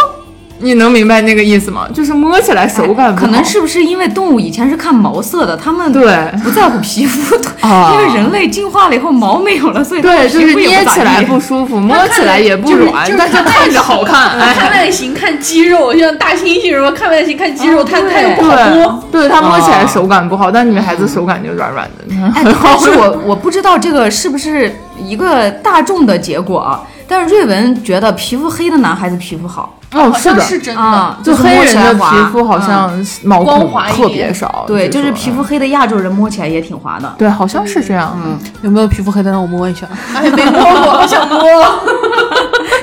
[0.62, 1.86] 你能明白那个意思吗？
[1.92, 3.14] 就是摸起来手感。
[3.14, 6.02] 可能是不是因为动物以前是看毛色的，他们对
[6.42, 14.38] 不在乎皮肤，啊 因为人类进化了以后毛没有了，所以它对，们就是捏起来不舒服，摸起来也不就是软，就是但是看着好看。
[14.38, 19.04] 看哎，外形看肌肉， 像大猩猩什么看外形看肌肉，哦它它对又不好摸。
[19.10, 22.14] 对，对，它摸起来啊手感不好，但女孩子手感就软软的。
[22.34, 24.72] 哎，但是我我不知道这个是不是
[25.04, 26.82] 一个大众的结果啊。
[27.08, 30.80] 但是瑞文觉得皮肤黑的男孩子皮肤好哦，是真的。
[30.80, 32.00] 啊，就黑人的皮
[32.32, 32.66] 肤好嗯
[33.04, 34.64] 像毛孔特别少。
[34.66, 37.14] 对，就是皮肤黑的亚洲人摸起来也挺滑的。
[37.18, 38.18] 对，好像是这样。
[38.24, 39.86] 嗯，有没有皮肤黑的让我摸一下？
[40.14, 41.38] 哎，没摸过，我想摸。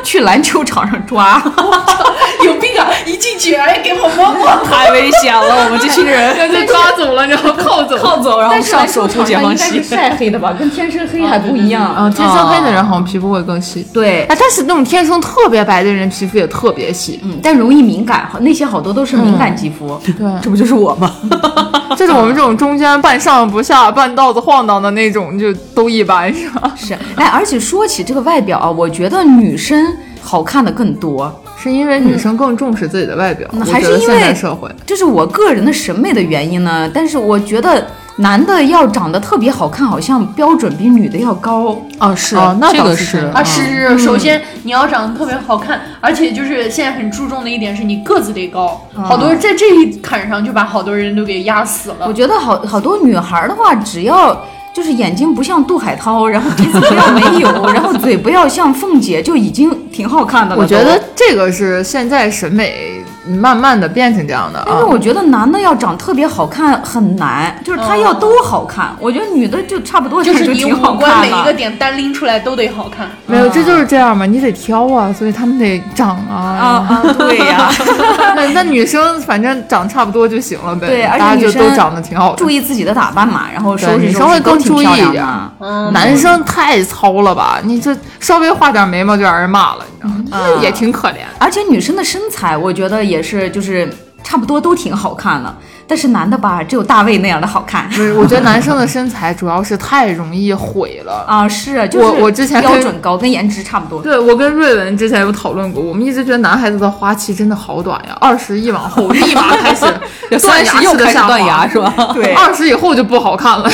[0.10, 1.40] 去篮球场上抓，
[2.44, 2.88] 有病啊！
[3.06, 4.48] 一进去，哎，给我摸摸。
[4.66, 6.36] 太危险了，我们这群人。
[6.52, 7.96] 就抓走了，然后铐走。
[7.96, 9.96] 铐走，然后上手出解放西应该是。
[9.96, 11.84] 晒黑的吧，跟天生黑还不一样。
[11.86, 13.86] 啊，天生黑的人好像皮肤会更细。
[13.94, 17.20] 对，哎，但是那种天生特别白的人皮肤也特别细。
[17.24, 20.02] 嗯，但容易敏感，好那些好多都是敏感肌肤。
[20.18, 21.14] 对，这不就是我吗？
[21.96, 26.72] 就是我们这种中间半上不下、半道子晃荡的那种，就都一般，是吧？
[26.76, 29.86] 是，哎，而且说起这个外表啊，我觉得女生
[30.22, 34.70] 好看的更多，是因为女生更重视自己的外表，还是因为社会。
[34.86, 36.90] 这是我个人的审美的原因呢。
[36.94, 41.82] 但是我觉得男的要长得特别好看，好像标准比女的要高。
[42.00, 52.08] 哦，是哦那这个是倒是啊，是是是，首先你要长得特别好看，而且就是现在很注重的一点是你个子得高，好多人在这一坎上就把好多人都给压死了。
[52.08, 60.62] 我觉得好好多女孩的话，只要就是眼睛不像杜海涛，然后鼻子不要没有，然后嘴不要像凤姐，就已经挺好看的了。
[60.62, 61.00] 我觉得。
[61.16, 64.66] 这个是现在审美慢慢的变成这样的啊。
[64.68, 68.96] 但是我觉得男的要长特别好看很难，就是他要都好看。
[69.00, 73.10] 我觉得女的就差不多，就是你挺好五官每一个点单拎出来都得好看。
[73.26, 76.66] 没有，这就是这样嘛，你得挑啊，所以他们得长啊啊。
[76.90, 77.70] 啊，对呀、
[78.36, 82.50] 那那女生反正长差不多就行了呗，对，而大家就且女生都长得挺好的注。
[82.50, 87.60] 意自己的打扮嘛，然后收拾对女收拾都生会更挺漂亮注意一点男生太糙了吧？
[87.64, 90.24] 你这稍微画点眉毛就让人骂了，道吗？
[90.32, 91.18] 嗯也挺可怜。
[91.40, 93.90] 而且女生的身材，我觉得也是，就是
[94.24, 95.56] 差不多都挺好看的。
[95.88, 101.26] 但是男的吧，只有大卫那样的好看不是，我觉得男生的 身材主要是太容易毁了。
[101.28, 101.50] 啊。
[101.50, 104.00] 是，就是我我之前标准高，跟颜值差不多。
[104.00, 109.86] 对我跟瑞文之前有讨论过，我们一直觉得男孩子的花期真的好短呀，二十一往后 立马开始
[110.30, 111.92] 断三牙十又开始齿的下滑断牙，是吧？
[112.14, 113.68] 对二十以后就不好看了？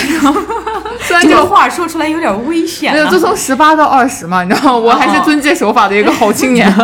[1.06, 2.94] 虽然这个话说出来有点危险、啊。
[2.94, 4.78] 没有，就从十八到二十嘛，你知道吗？
[4.78, 6.74] 我还是遵纪守法的一个好青年。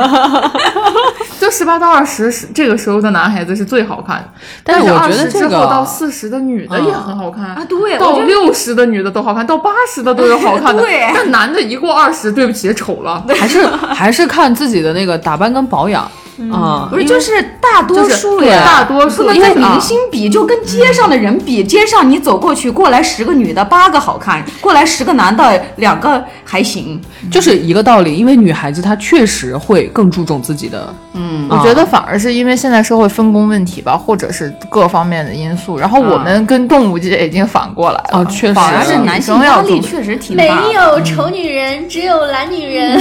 [1.40, 4.26] 就十八到二十是这个时候的男孩子是最好看的，
[4.64, 10.82] 但是我二十之觉得这个后到四十的女的也很好看啊对到六十的女的都好看，到八十的都有好看的。
[10.86, 13.26] 对但男的一过二十，对不起，丑了。
[13.36, 16.10] 还是还是看自己的那个打扮跟保养
[16.50, 16.88] 啊。
[16.90, 21.64] 不是，就是大多数对呀，大多数不能跟明星比，就跟街上的人比。
[21.64, 27.00] 街上你走过去，过来十个女的，八个好看；过来十个男的，两个还行。
[27.30, 38.20] 就是一个道理，因为女孩子她确实会更注重自己的，嗯，我觉得反而是因为现在社会分工问题吧，或者是各方面的因素，然后我们跟动物界已经反过来了。
[38.20, 40.44] 哦确实反而是男性生要力确实挺大。
[40.44, 42.98] 没有丑女人，只有懒女人。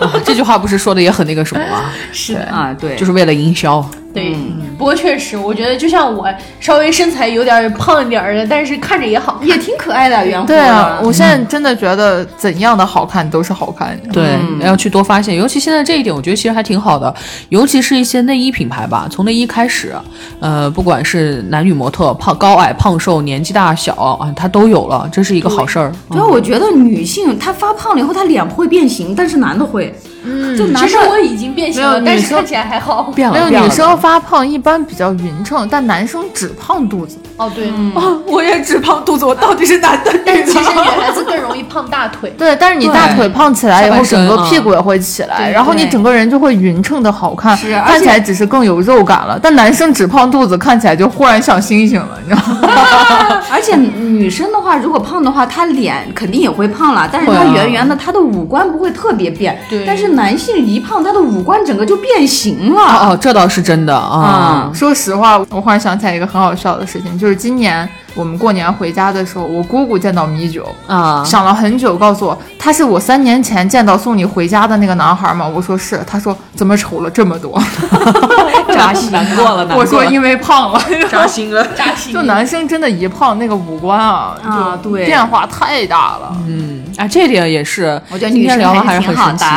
[0.00, 1.90] 啊 这句话不是说的也很那个什么吗？
[2.12, 3.84] 是的，啊，对，就是为了营销。
[4.14, 4.36] 对。
[4.78, 6.26] 不过确实，我觉得就像我
[6.58, 9.46] 稍微身材有点胖一点儿的，但是看着也好看。
[9.46, 13.98] 也挺可爱的，圆乎对啊，的我现在真的觉得怎样的好看都是好看。
[14.12, 17.14] 对，要去多发现，尤其现在这一点，我觉得其实还挺好的。
[17.50, 19.94] 尤其是一些内衣品牌吧，从内衣开始，
[20.40, 25.92] 呃，不管是男女模特、胖高矮、胖瘦、年纪大小啊，它都有了，这是一个好事儿。
[26.10, 29.94] 主要我觉得女性她发胖了以后，她脸不会变形，但是男的会。
[30.24, 33.02] 嗯就男生其实我已经变形了，但是看起来还好。
[33.14, 37.18] 变了，没有女生发胖一般比较匀称，但男生只胖肚子。
[37.36, 42.32] 哦，对，哦，我也只胖肚子，我到底是男的但是其实女孩子更容易胖大腿。
[42.38, 49.38] 对，但是你大腿胖起来以后，整个屁股也会起来，然后你整个人就会匀称的好看，是看起来只是更有肉感了。
[49.42, 53.42] 但男生只胖肚子，看起来就忽然像星星了，你知道吗？
[53.50, 59.58] 而且女生的话，如果胖的话，她脸肯定也会胖了，但是她圆圆的，她的五官不会特别变。
[59.68, 62.80] 对但是男性一胖，他的五官整个就变形了。
[62.80, 64.70] 哦哦，这倒是真的啊。
[64.74, 75.46] 说实话，我忽然想起来一个很好笑的事情，就是今年我们过年回家的时候，我姑姑见到米酒，啊，想了很久，告诉我他是我三年前见到送你回家的那个男孩吗？
[75.46, 77.60] 我说是，他说怎么丑了这么多？
[78.74, 80.80] 扎心难过了，我说因为胖了。
[81.10, 81.64] 扎心了。
[81.76, 86.36] 扎 心就男生真的，一胖那个五官啊，就啊对变化太大了。
[86.46, 89.54] 嗯啊，这点也是，我觉得今天女生聊了还是挺好很神奇。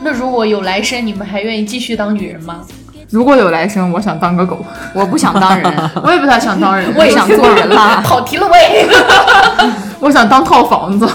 [0.00, 2.60] 那如果有来生，你们还愿意继续当女人吗？
[3.10, 4.62] 如果有来生，我想当个狗，
[4.94, 5.72] 我不想当人，
[6.04, 8.00] 我也不太想当人，我也想做人了。
[8.04, 8.86] 跑题了喂！
[9.98, 11.08] 我想当套房子。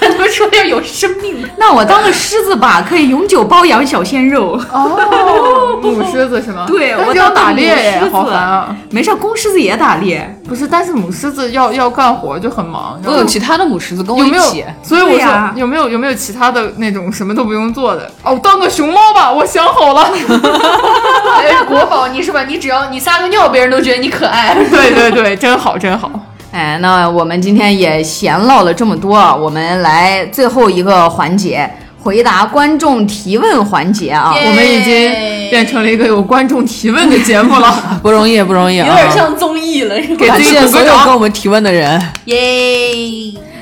[0.00, 1.48] 咱们说点有生命的。
[1.58, 4.60] 那我当个狮子吧，可以永久包养小鲜肉。
[4.72, 6.64] 哦， 母狮子是吗？
[6.66, 8.76] 对我当个母打猎好烦啊！
[8.90, 10.32] 没事，公狮子也打猎。
[10.48, 13.00] 不是，但是母狮子要要干活就很忙。
[13.04, 14.64] 我有其他的母狮子跟我一起，？
[14.82, 18.10] 所以我说、有没有有没有其他的那种什么都不用做的？
[18.22, 20.02] 哦，当个熊猫吧，我想好了。
[21.42, 22.44] 哎，国宝，你是吧？
[22.44, 24.54] 你只要你撒个尿，别人都觉得你可爱。
[24.70, 26.10] 对对对，真好真好。
[26.56, 31.70] 哎，那我们今天也闲唠了这么多，我们来最后一个环节，
[32.02, 34.32] 回答观众提问环节啊。
[34.34, 38.00] 我们已经变成了一个有观众提问的节目了。
[38.02, 38.88] 不容易，不容易啊！
[38.88, 40.18] 有点像综艺了，是吧？
[40.18, 42.00] 给自己感谢所有跟我们提问的人。
[42.24, 42.38] 耶！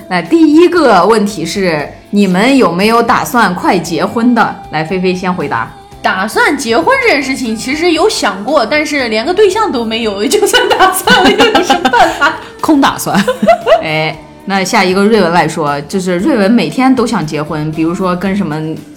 [0.08, 4.54] 那第一个问题是，你们有没有打算快结婚的？
[4.70, 5.68] 来，菲菲先回答。
[6.04, 12.34] 打算结婚这件事情，其实有想过，但是连个对象都没有， 就算打算了，又有什么办法？
[12.60, 13.18] 空打算，
[13.82, 18.54] 哎，那下一个瑞文来说，就是瑞文每天都想结婚，比如说跟什么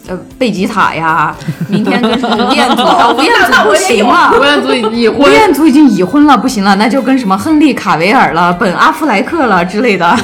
[0.10, 1.34] 呃贝吉塔呀，
[1.70, 4.34] 明天跟什么吴彦祖，啊吴彦祖不行了。
[4.38, 10.18] 吴彦祖已婚吴婚，彦祖已经已婚了，不行了，那就跟什么亨利·卡维尔了、本·阿弗莱克了之类的，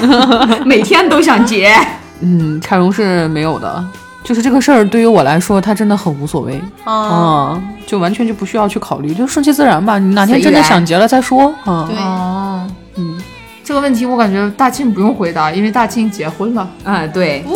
[0.66, 1.74] 每天都想结。
[2.20, 3.84] 嗯，凯荣是没有的。
[4.24, 10.00] 就是这个事儿对于我来说，它真的很无所谓，啊，嗯，就完全就不需要去考虑，就顺其自然吧。
[10.00, 11.98] 你哪天真的想结了再说，啊，对。
[11.98, 13.22] 哦，嗯，
[13.64, 16.68] 这个问题我感觉大庆不用回答，因为大庆结婚了。
[16.84, 17.44] 啊，对，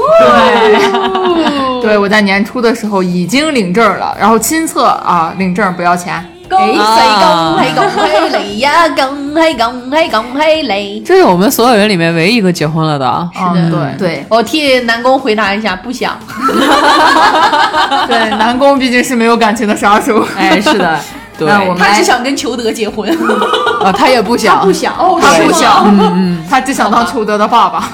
[1.80, 6.26] 对，对我在年初的时候已经领证了，然后亲测啊，领证不要钱。
[6.49, 7.83] 恭喜啊恭喜恭
[8.29, 8.87] 喜你呀！
[8.89, 10.99] 恭喜恭喜恭喜你！
[11.05, 13.07] 这是我们所有人里面唯一一个结婚了的。
[13.07, 16.17] 啊，的对对，我替南宫回答一下，不想。
[18.07, 20.25] 对，南宫毕竟是没有感情的杀手。
[20.37, 20.97] 哎，是的。
[21.37, 23.07] 对那我们他只想跟裘德结婚。
[23.83, 27.91] 啊，他也不想，不想哦，他不想，嗯嗯，他只想当裘德的爸爸。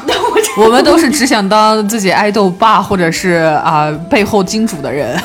[0.56, 5.20] 我们都是只想当自己爱豆爸或者是啊、背后金主的人。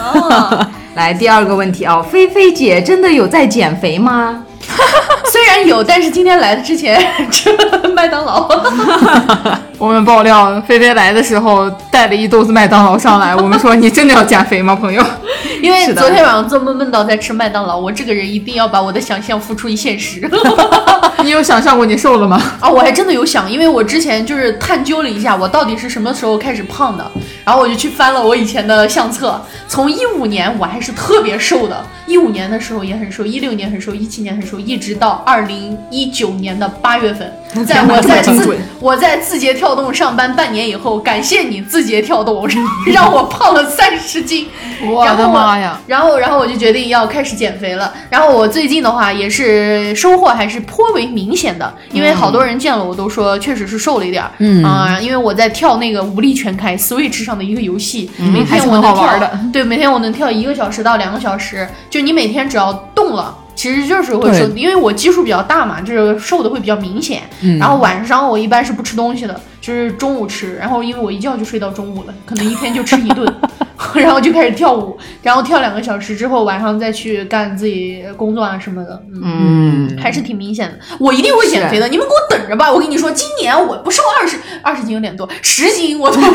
[0.99, 4.45] 来第二个问题啊，菲菲姐真的有在减肥吗？
[5.31, 8.49] 虽然有，但是今天来的之前吃了麦当劳。
[9.79, 15.03] 我们爆料，菲菲来的时候带了一兜子麦当劳上来，我们说你真的要减肥吗，朋友？
[15.63, 20.29] 因为昨天晚上做梦梦到在吃麦当劳，我这个人一定要把我的想象付诸于现实
[21.23, 22.41] 你有想象过你瘦了吗？
[22.61, 22.69] 啊！
[22.69, 27.11] 我还真的有想，因为我之前就是探究了一下，我到底是什么时候开始胖的，
[27.45, 37.33] 然后我就去翻了我以前的相册，从一五年我还是特别瘦的，一五年的时候也很瘦，一六年很瘦，一七年很瘦，一直到二零一九年的八月份，
[37.67, 42.47] 在我在字我在字节跳动上班半年以后，感谢你字节跳动，
[42.93, 44.47] 让我胖了三十斤。
[44.87, 45.81] 我的妈呀！
[45.87, 47.93] 然后，然后我就决定要开始减肥了。
[48.11, 54.31] 然后我最近的话也是收获还是颇为明显的，因为好多人见了我都说确实是瘦了一点儿。
[54.39, 59.39] 嗯啊、因为我在跳那个无力全开 Switch 上的一个游戏，每天我能跳的。
[59.53, 63.35] 对，每天我能跳一个小时到两个小时，就你每天只要动了。
[63.59, 67.23] 其实就是会瘦，因为我基数比较大嘛，就是瘦的会比较明显。
[67.43, 70.55] 嗯然后晚上我一般是不吃东西的，就是中午吃。
[70.55, 73.35] 然后因为我一觉就睡到中午了，可能一天就吃一顿，
[73.97, 79.03] 然后就开始跳舞，然后跳两个小时之后，晚上再去干自己工作啊什么的。
[79.13, 80.79] 嗯，嗯，还是挺明显的。
[81.01, 82.71] 我一定会减肥的，你们给我等着吧！
[82.73, 86.21] 我跟你说，今年我不瘦二十二十斤有点多，十斤我都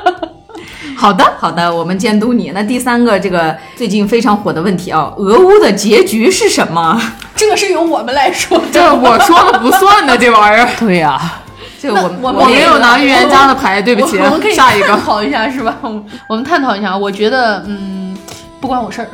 [0.96, 2.52] 好的，好的，我们监督你。
[2.54, 7.00] 那第三个，这个最近非常火的问题啊，俄乌的结局是什么？
[7.34, 8.64] 这个是由我们来说的。
[8.72, 10.68] 这我说了不算的，这玩意儿。
[10.78, 11.18] 对呀、
[11.80, 15.00] 这个我我我没有拿预言家的牌，对不起我我们可以，下一个探。
[15.00, 15.76] 讨一下是吧？
[16.28, 18.16] 我们探讨一下，我觉得嗯。
[18.60, 19.08] 不关我事儿，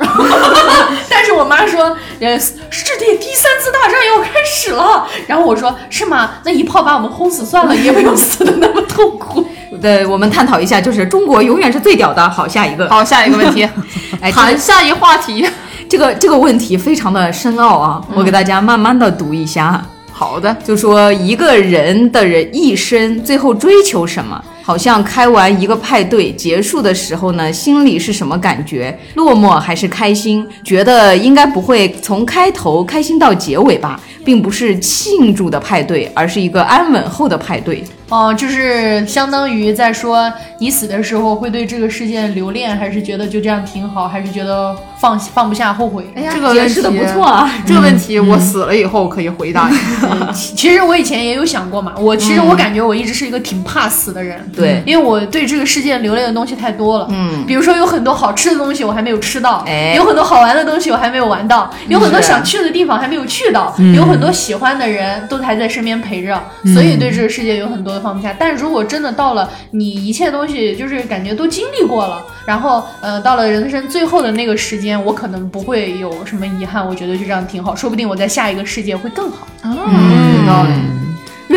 [1.09, 5.07] 但是我妈说，呃，世界第三次大战要开始了。
[5.25, 6.31] 然后我说，是吗？
[6.43, 9.47] 那一炮把我们轰死算了，也不用死的那么痛苦。
[9.81, 12.29] 对，我们探讨一下，就是中国永远是最屌的。
[12.29, 13.67] 好，下一个，好，下一个问题，
[14.31, 15.47] 谈下一话题。
[15.89, 19.81] 这个这个问题非常的深奥啊，我给大家慢慢的读一下。
[20.11, 24.43] 好的，就说一个人的人一生最后追求什么？
[24.67, 28.99] 好像开完一个派对结束的时候呢，心里是什么感觉？
[29.13, 30.45] 落寞还是开心？
[30.61, 37.81] 觉得应该不会从开头开心到结尾吧，并不是庆祝的派对，而是一个安稳后的派对。
[38.09, 46.05] 哦，就是相当于在说你死的时候会对这个世界留恋，还是觉得就这样挺好，还是觉得放放不下后悔？
[46.15, 47.49] 哎呀这个解释的不错啊。
[47.65, 49.77] 这个问题我死了以后可以回答你。
[50.33, 54.83] 其实我以前也有想过嘛，我其实我感觉我一直是一个挺怕死的人，对。
[54.85, 59.93] 因为我对这个世界留恋的东西太多了，嗯，比如说有很多好吃的东西我还没有吃到，哎。
[59.95, 66.39] 有很多好玩的东西我还没有玩到，有很多想去的地方还没有去到，有很多喜欢的人都还在身边陪着，
[66.73, 68.35] 所以对这个世界有很多的放不下。
[68.37, 79.47] 但如果真的到了你一切东西就是感觉都经历过了，然后呃到了人生最后的那个时间，我可能不会有什么遗憾，我觉得就这样挺好，说不定我在下一个世界会更好。
[79.63, 81.06] 嗯，有道理。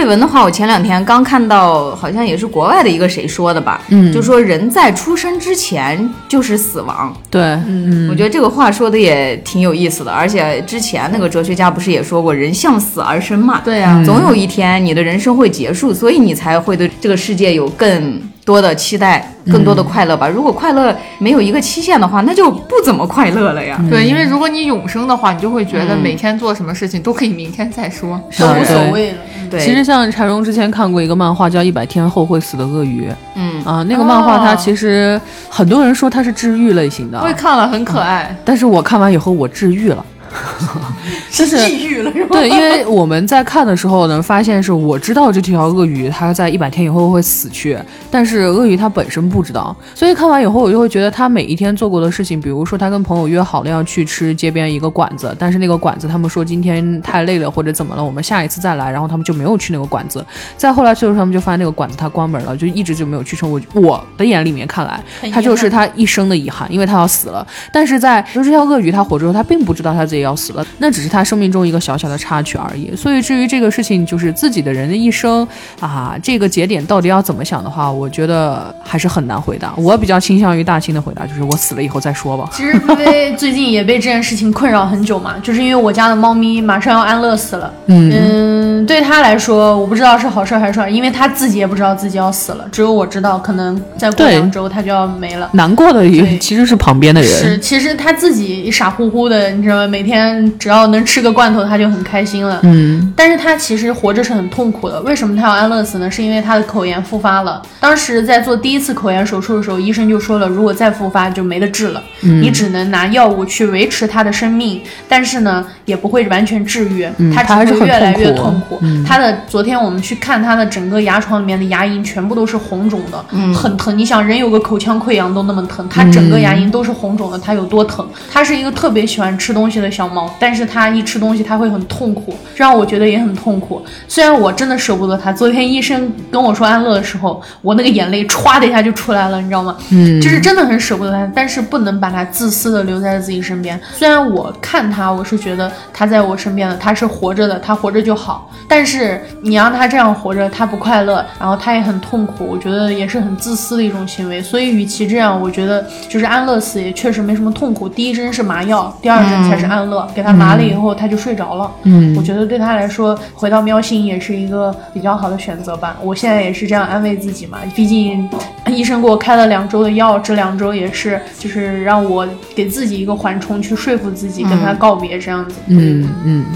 [0.01, 7.14] 瑞文的话，我前两天刚看到，好像也是国外的一个谁说的吧，嗯，就说人在出生之前就是死亡。
[7.28, 20.27] 对，嗯，我觉得这个话说的也挺有意思的，而且之前那个哲学家不是也说过，人向死而生嘛，对呀总有一天你的人生会结束，所以你才会对这个世界有更多的期待，更多的快乐吧。
[20.27, 23.81] 如果快乐没有一个期限的话，那就不怎么快乐了呀。
[23.89, 28.20] 对，因为如果你永生的话，你就会觉得每天做什么事情都可以明天再说。
[28.36, 29.18] 都无所谓了。
[29.48, 38.35] 对，其实像柴荣之前看过一个漫画叫《一百天后会死的鳄鱼》嗯，啊，那个漫画它哦其实很多人说它是治愈类型的我，也看了，很可爱。
[38.44, 40.05] 但是我看完以后我治愈了，
[41.31, 42.28] 就是抑郁了是吗？
[42.31, 47.77] 对，因为我们在看的时候呢，发现是我知道这条鳄鱼它在一百天以后会死去，
[48.11, 60.24] 但是鳄鱼它本身不知道，所以看完以后我就会觉得它每一天做过的事情，比如说它跟朋友约好了要去吃街边一个馆子，但是那个馆子他们说今天太累了或者怎么了，我们下一次再来，然后他们就没有去那个馆子。
[60.57, 63.51] 再后来最后，他们就发现那个馆子它关门了，就一直就没有去成。
[63.51, 65.02] 我我的眼里面看来
[65.32, 67.44] 它就是憾他一生的遗憾，因为他要死了。
[67.73, 72.94] 但是在就这条鳄鱼它活着的时候，它并不知道它自己要死了，那只是他生命中一个小小的插曲而已。
[72.97, 75.47] 所以至于这个事情，就是自己的人的一生
[75.80, 79.72] 啊，这个节点到底要怎么想的话，我觉得还是很难回答。
[79.76, 82.48] 我比较倾向于大清的回答，就是我死了以后再说吧。
[82.52, 87.72] 其实微微最近也被这件事情困扰很久嘛，就是因为我家的猫咪马上要安乐死了。
[87.86, 95.51] 嗯对他来说，我不知道是好事还是坏，因为他自己也不知道自己要死了，只有我知道，可能再过对两周他就要没了。
[95.52, 99.86] 难过的也其实是旁边的人，是，其实他自己傻乎乎的，你知道吗？
[99.86, 100.10] 每天
[100.59, 102.61] 只要能吃个罐头，他就很开心了。
[102.62, 105.01] 嗯，但是他其实活着是很痛苦的。
[105.03, 106.11] 为什么他要安乐死呢？
[106.11, 107.61] 是因为他的口炎复发了。
[107.81, 118.81] 当时在做第一次口炎手术的时候，医生就说了，如果再复发就没得治了，你只能拿药物去维持他的生命，但是呢，也不会完全治愈，他他只会越来越痛苦。
[119.07, 123.24] 他的昨天我们去看他的整个牙床里面的牙龈全部都是红肿的，
[123.55, 123.97] 很疼。
[123.97, 128.07] 你想人有个口腔溃疡都那么疼，他整个牙龈都是红肿的，他有多疼？
[128.31, 133.85] 他是一个特别喜欢吃东西的小猫，但是它一吃东西它会很痛苦，这让我觉得也很痛苦。
[134.09, 139.77] 虽然我真的舍不得它，昨天医生跟我说安乐的时候，我那个眼泪歘的一下就出来了，你知道吗？
[139.90, 143.78] 嗯，就是真的很舍不得它，但是不能把它自私的留在自己身边。
[143.93, 148.51] 虽然我看它，我是觉得它在我身边的，它是活着的，它活着就好。
[148.68, 154.40] 但是你让它这样活着，它不快乐，然后它也很痛苦，我觉得也是很自私的一种行为。
[154.40, 157.89] 所以，与其这样，我觉得就是安乐死也确实没什么痛苦。
[157.89, 161.71] 第一针是麻药，第二针才是安乐，给他麻了以后他就睡着了。
[161.85, 165.97] 嗯，我觉得对他来说，回到喵星也是一个比较好的选择吧。
[166.03, 168.29] 我现在也是这样安慰自己嘛，毕竟
[168.67, 175.57] 医生给我开了两周的药，这两周也是就是让我给自己一个缓冲，去说服自己跟他告别这样子。
[175.67, 176.47] 嗯嗯，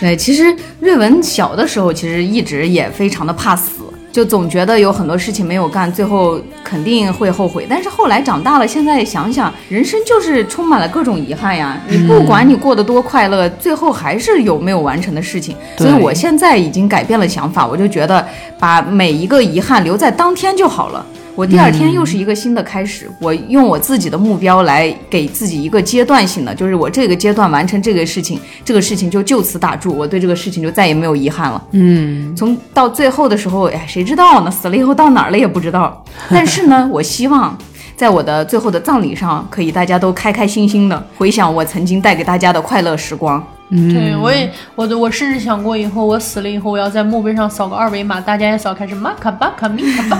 [0.00, 3.81] 对，其实瑞文小的时候其实一直也非常的怕死，
[4.12, 7.66] 就总觉得有很多事情没有干，最后肯定会后悔。
[7.68, 11.80] 但是后来长大了，现在想想，人生就是充满了各种遗憾呀。
[11.88, 15.56] 你不管你过得多快乐，最后还是有没有完成的事情。
[15.78, 18.24] 所以我现在已经改变了想法，我就觉得
[18.58, 21.04] 把每一个遗憾留在当天就好了。
[21.34, 31.62] 我第二天又是一个新的开始，我用我自己的目标来给自己一个阶段性的，就是我这个阶段完成这个事情，这个事情就就此打住，我对这个事情就再也没有遗憾了。
[31.70, 34.50] 嗯，从到最后的时候，哎，谁知道呢？
[34.50, 36.04] 死了以后到哪儿了也不知道。
[36.28, 37.56] 但是呢，我希望
[37.96, 43.42] 在我的最后的葬礼上，可以大家都开开心心的回想我曾经带给大家的快乐时光。
[43.90, 50.18] 对，我也，我的，我甚至想过以后我死了以后，我要在墓碑上扫个二维码，大家也扫，开始玛卡巴卡米卡巴。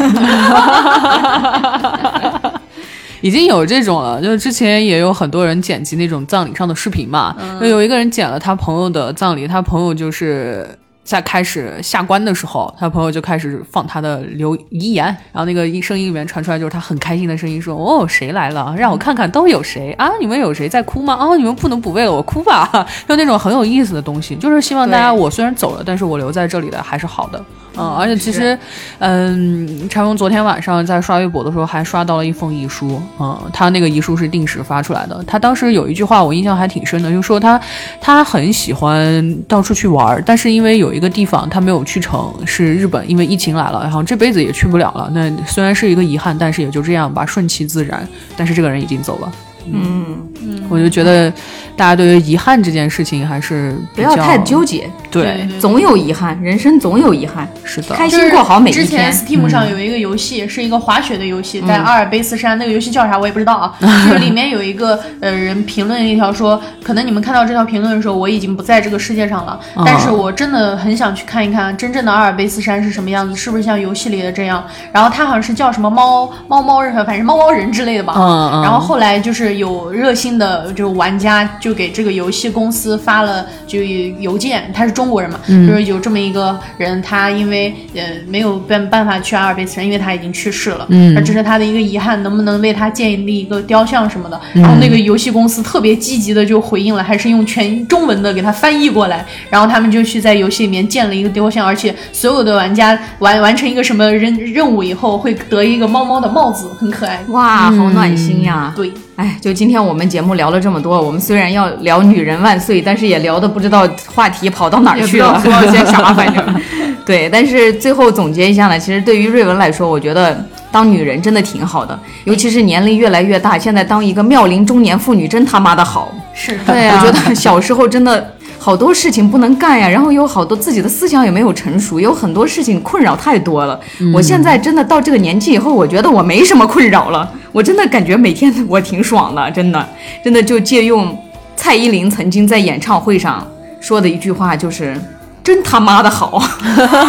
[3.20, 10.66] 已经有这种了，就是之前也有很多人剪辑那种葬礼上的视频嘛，就有一个人剪了他朋友的葬礼，他朋友就是。
[11.04, 18.74] 在开始下关的时候，他朋友就开始放他的留遗言，然后那个声音里面传出来就是他很开心的声音，说：“哦，谁来了？
[18.76, 20.10] 让我看看都有谁啊？
[20.20, 21.16] 你们有谁在哭吗？
[21.20, 22.70] 哦，你们不能不为了我哭吧？”
[23.08, 27.44] 就那种很有意思的东西，就是希望大家，我虽然走了，但是我留在这里的还是好的。
[27.77, 28.59] 嗯，而且其实，
[28.99, 35.23] 嗯，柴荣昨天晚上在刷微博的时候还刷到了一封遗书，嗯，他那个遗书是定时发出来的。
[35.27, 37.61] 他当时有一句话我印象还挺深的，就说他
[38.01, 45.11] 他很喜欢到处去玩，但是因为有一个地方他没有去成，是日本，因为疫情来了，然后这辈子也去不了了。
[45.15, 48.07] 那虽然是一个遗憾，但是也就这样吧，顺其自然。
[48.36, 49.32] 但是这个人已经走了。
[49.73, 50.05] 嗯
[50.43, 51.31] 嗯，我就觉得
[51.77, 58.84] 大家对于遗憾这件事情还是不要太纠结，对，总有遗憾，人生总有遗憾，是的，开心过好每一天。
[58.84, 63.76] 之前 Steam 上有一个游戏，是一个滑雪的游戏，在阿尔卑斯山，那个游戏叫啥我也不知道啊。
[63.80, 74.64] 就是里面有一个呃人评论一条说，可能你们看到这条评论的时候，我已经不在这个世界上了，但是我真的很想去看一看真正的阿尔卑斯山是什么样子，是不是像游戏里的这样？
[74.93, 78.14] 然后他好像是叫什么猫猫猫人，反正猫猫人之类的吧。
[78.16, 78.62] 嗯嗯。
[78.62, 80.32] 然后后来就是有热心。
[80.32, 94.40] 的就玩家就给这个游戏公司发了就邮件，他是中国人嘛，就是有这么一个人，他因为呃没有办办法去阿尔卑斯山，因为他已经去世了，嗯，这是他的一个遗憾，能不能为他建立一个雕像什么的？
[94.54, 108.92] 然后那个游戏公司特别积极的就回应了，还是用全中文的给他翻译过来，然后他们就去在游戏里面建了一个雕像，而且所有的玩家完完成一个什么任任务以后会得一个猫猫的帽子，很可爱，哇，好暖心呀，对。
[109.16, 116.60] 哎，就今天我们节目聊了这么多，我们虽然要聊女人万岁，但是也聊的不知道话题跑到哪儿去了， 说了些啥，反正
[117.05, 117.28] 对。
[117.28, 126.12] 但是最后总结一下呢，其实对于瑞文来说，我觉得当女人真的挺好的，尤其是年龄越来越大，现在当一个妙龄中年妇女真他妈的好。
[126.32, 128.34] 是，对啊，我觉得小时候真的。
[128.64, 133.80] 好多事情不能干呀，然后有好多自己的思想也没有成熟，有很多事情困扰太多了。
[134.14, 139.89] 我现在真的到这个年纪以后，我觉得我没什么困扰了，我真的感觉每天 我挺爽的，真的，
[140.22, 141.18] 真的就借用
[141.56, 143.44] 蔡依林曾经在演唱会上
[143.80, 144.97] 说的一句话，就是。
[145.43, 146.40] 真他妈的好，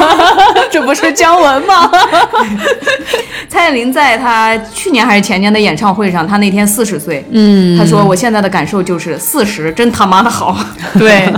[0.72, 1.89] 这不是姜文吗？
[3.47, 10.57] 蔡依林在她去年还是前年的演唱会上，她那天四十岁，嗯，她说我现在的感受就是四十真他妈的好。
[10.97, 11.31] 对，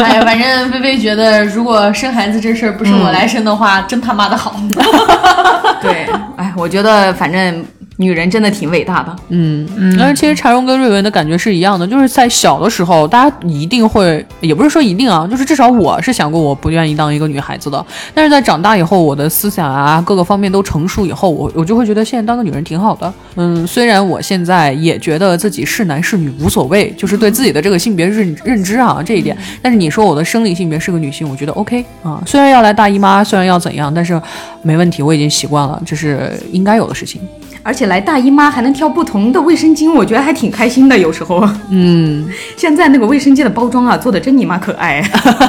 [0.00, 4.56] 哎呀，反正菲菲觉得如果生孩子这事儿不是我来生的话，真他妈的好。
[5.80, 7.64] 对，哎，我觉得反正。
[8.00, 34.18] 女人真的挺伟大的，嗯嗯，但是其实柴荣跟瑞文的感觉是一样的，就是在小的时候，大家一定会，也不是说一定啊，就是至少我是想过我不愿意当一个女孩子的，但是在长大以后，我的思想啊各个方面都成熟以后，我我就会觉得现在当个女人挺好的，嗯，虽然我现在也觉得自己是男是女无所谓，就是对自己的这个性别认认知啊这一点，但是你说我的生理性别是个女性，我觉得 OK 啊，虽然要来大姨妈，虽然要怎样，但是
[34.62, 37.20] 没问题，我已经习惯了，这是应该有的事情。
[37.62, 40.96] 而且来大姨妈还能挑不同的卫生巾，我觉得还挺开心的。
[40.96, 42.26] 有时候，嗯，
[42.56, 45.02] 现在那个卫生巾的包装啊，做的真你妈可爱。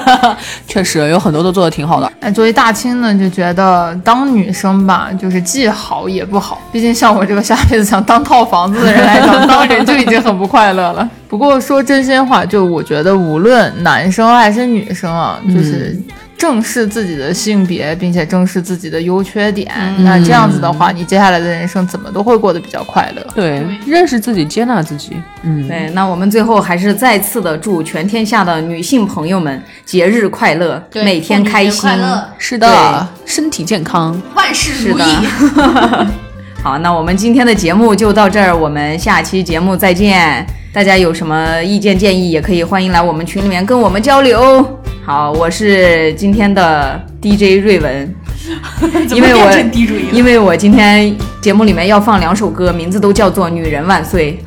[0.68, 2.12] 确实有很多都做的挺好的。
[2.20, 6.62] 哎，作为大清呢，就觉得当女生吧，就是既好也不好。
[6.72, 11.10] 毕竟像我这个下辈子想当套房子的人来讲，当人就已经很不快乐了。
[11.28, 15.98] 不过说真心话，就我觉得无论男生还是女生啊，就是。
[16.42, 23.24] 正视自己的性别，并且正视自己的优缺点，那这样子的话，你接下来的人生怎么都会过得比较快乐。
[23.36, 25.16] 对，认识自己，接纳自己。
[25.44, 25.92] 嗯，对。
[25.92, 31.88] 那我们最后还是再次的祝全天下的女性朋友们节日快乐，每天开心。
[32.40, 35.04] 是的，身体健康，万事如意。
[36.64, 40.46] 好，那我们今天的节目就到这儿，我们下期节目再见。
[40.72, 44.80] 大家有什么意见建议，也可以欢迎来我们群里面跟我们交流。
[45.04, 48.16] 好，我是今天的 DJ 瑞文，
[49.10, 49.52] 因为我
[50.12, 54.40] 因为我今天节目里面要放两首歌，名字都叫做《女人万岁》。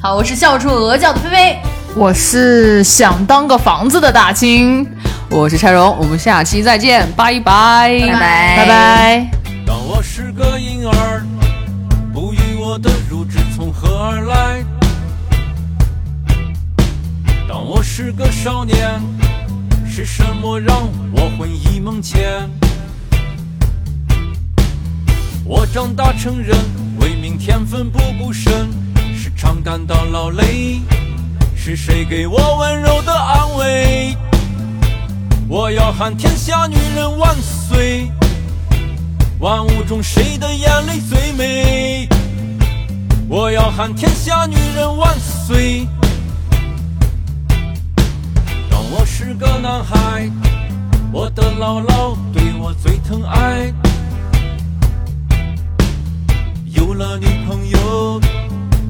[0.00, 1.58] 好，我是笑出鹅叫的菲菲，
[1.94, 4.86] 我是想当个房子的大清，
[5.30, 9.41] 我是柴荣，我们下期再见，拜拜拜拜拜拜。
[9.66, 11.24] 当我是个婴儿，
[12.12, 14.64] 哺育我的乳汁从何而来。
[17.48, 19.00] 当我是个少年，
[19.86, 22.48] 是什么让我魂萦梦牵？
[25.44, 26.56] 我长大成人，
[26.98, 28.70] 为明天奋不顾身，
[29.14, 30.80] 时常感到劳累。
[31.54, 34.16] 是谁给我温柔的安慰？
[35.48, 38.10] 我要喊天下女人万岁！
[39.42, 42.08] 万物中谁的眼泪最美？
[43.28, 45.84] 我要喊天下女人万岁！
[48.70, 50.30] 当我是个男孩，
[51.12, 53.74] 我的姥姥对我最疼爱。
[56.66, 58.20] 有了女朋友，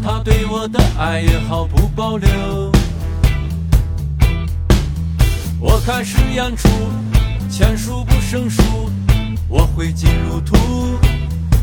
[0.05, 2.71] 她对我的爱也毫不保留。
[5.59, 6.69] 我开始演出，
[7.49, 8.63] 钱数不胜数，
[9.53, 10.57] 我挥金如土。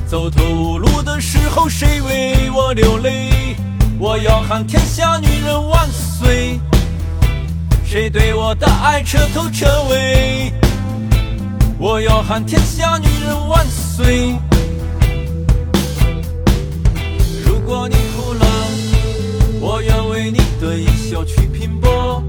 [0.05, 3.55] 走投无路的时候，谁为我流泪？
[3.97, 6.59] 我要喊天下女人万岁！
[7.83, 10.53] 谁对我的爱彻头彻尾？
[11.79, 14.35] 我要喊天下女人万岁！
[17.43, 18.45] 如果你哭了，
[19.59, 22.23] 我愿为你的一笑去拼搏。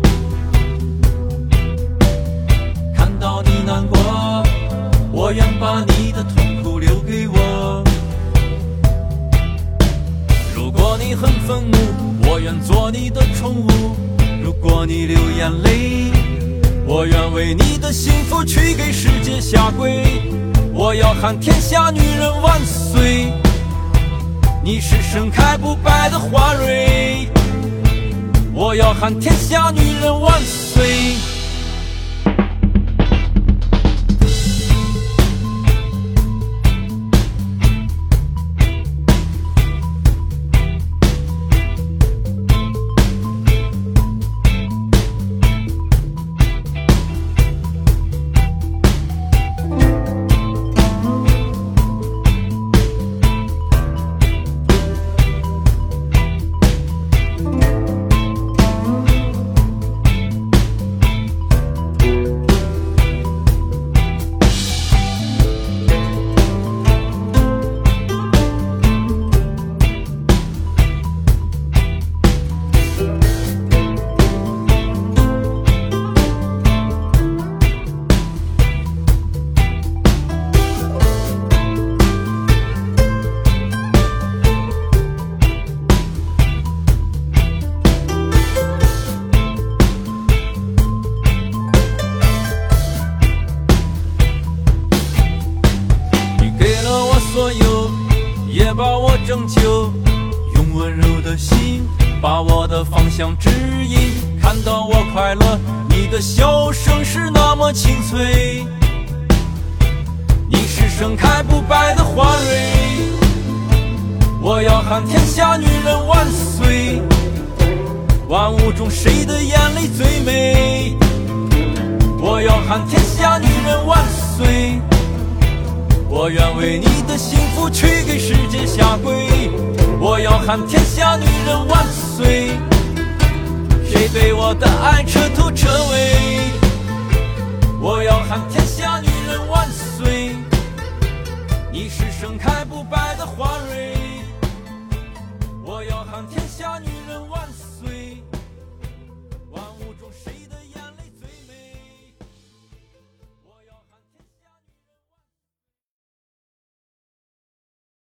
[2.96, 3.99] 看到你难过，
[5.30, 7.84] 我愿把你的痛苦留给我。
[10.56, 11.78] 如果你很愤怒，
[12.28, 13.94] 我愿做你的宠物。
[14.42, 16.10] 如果你流眼泪，
[16.84, 20.02] 我愿为你的幸福去给世界下跪。
[20.74, 23.32] 我要喊天下女人万岁！
[24.64, 27.28] 你是盛开不败的花蕊。
[28.52, 31.14] 我要喊天下女人万岁！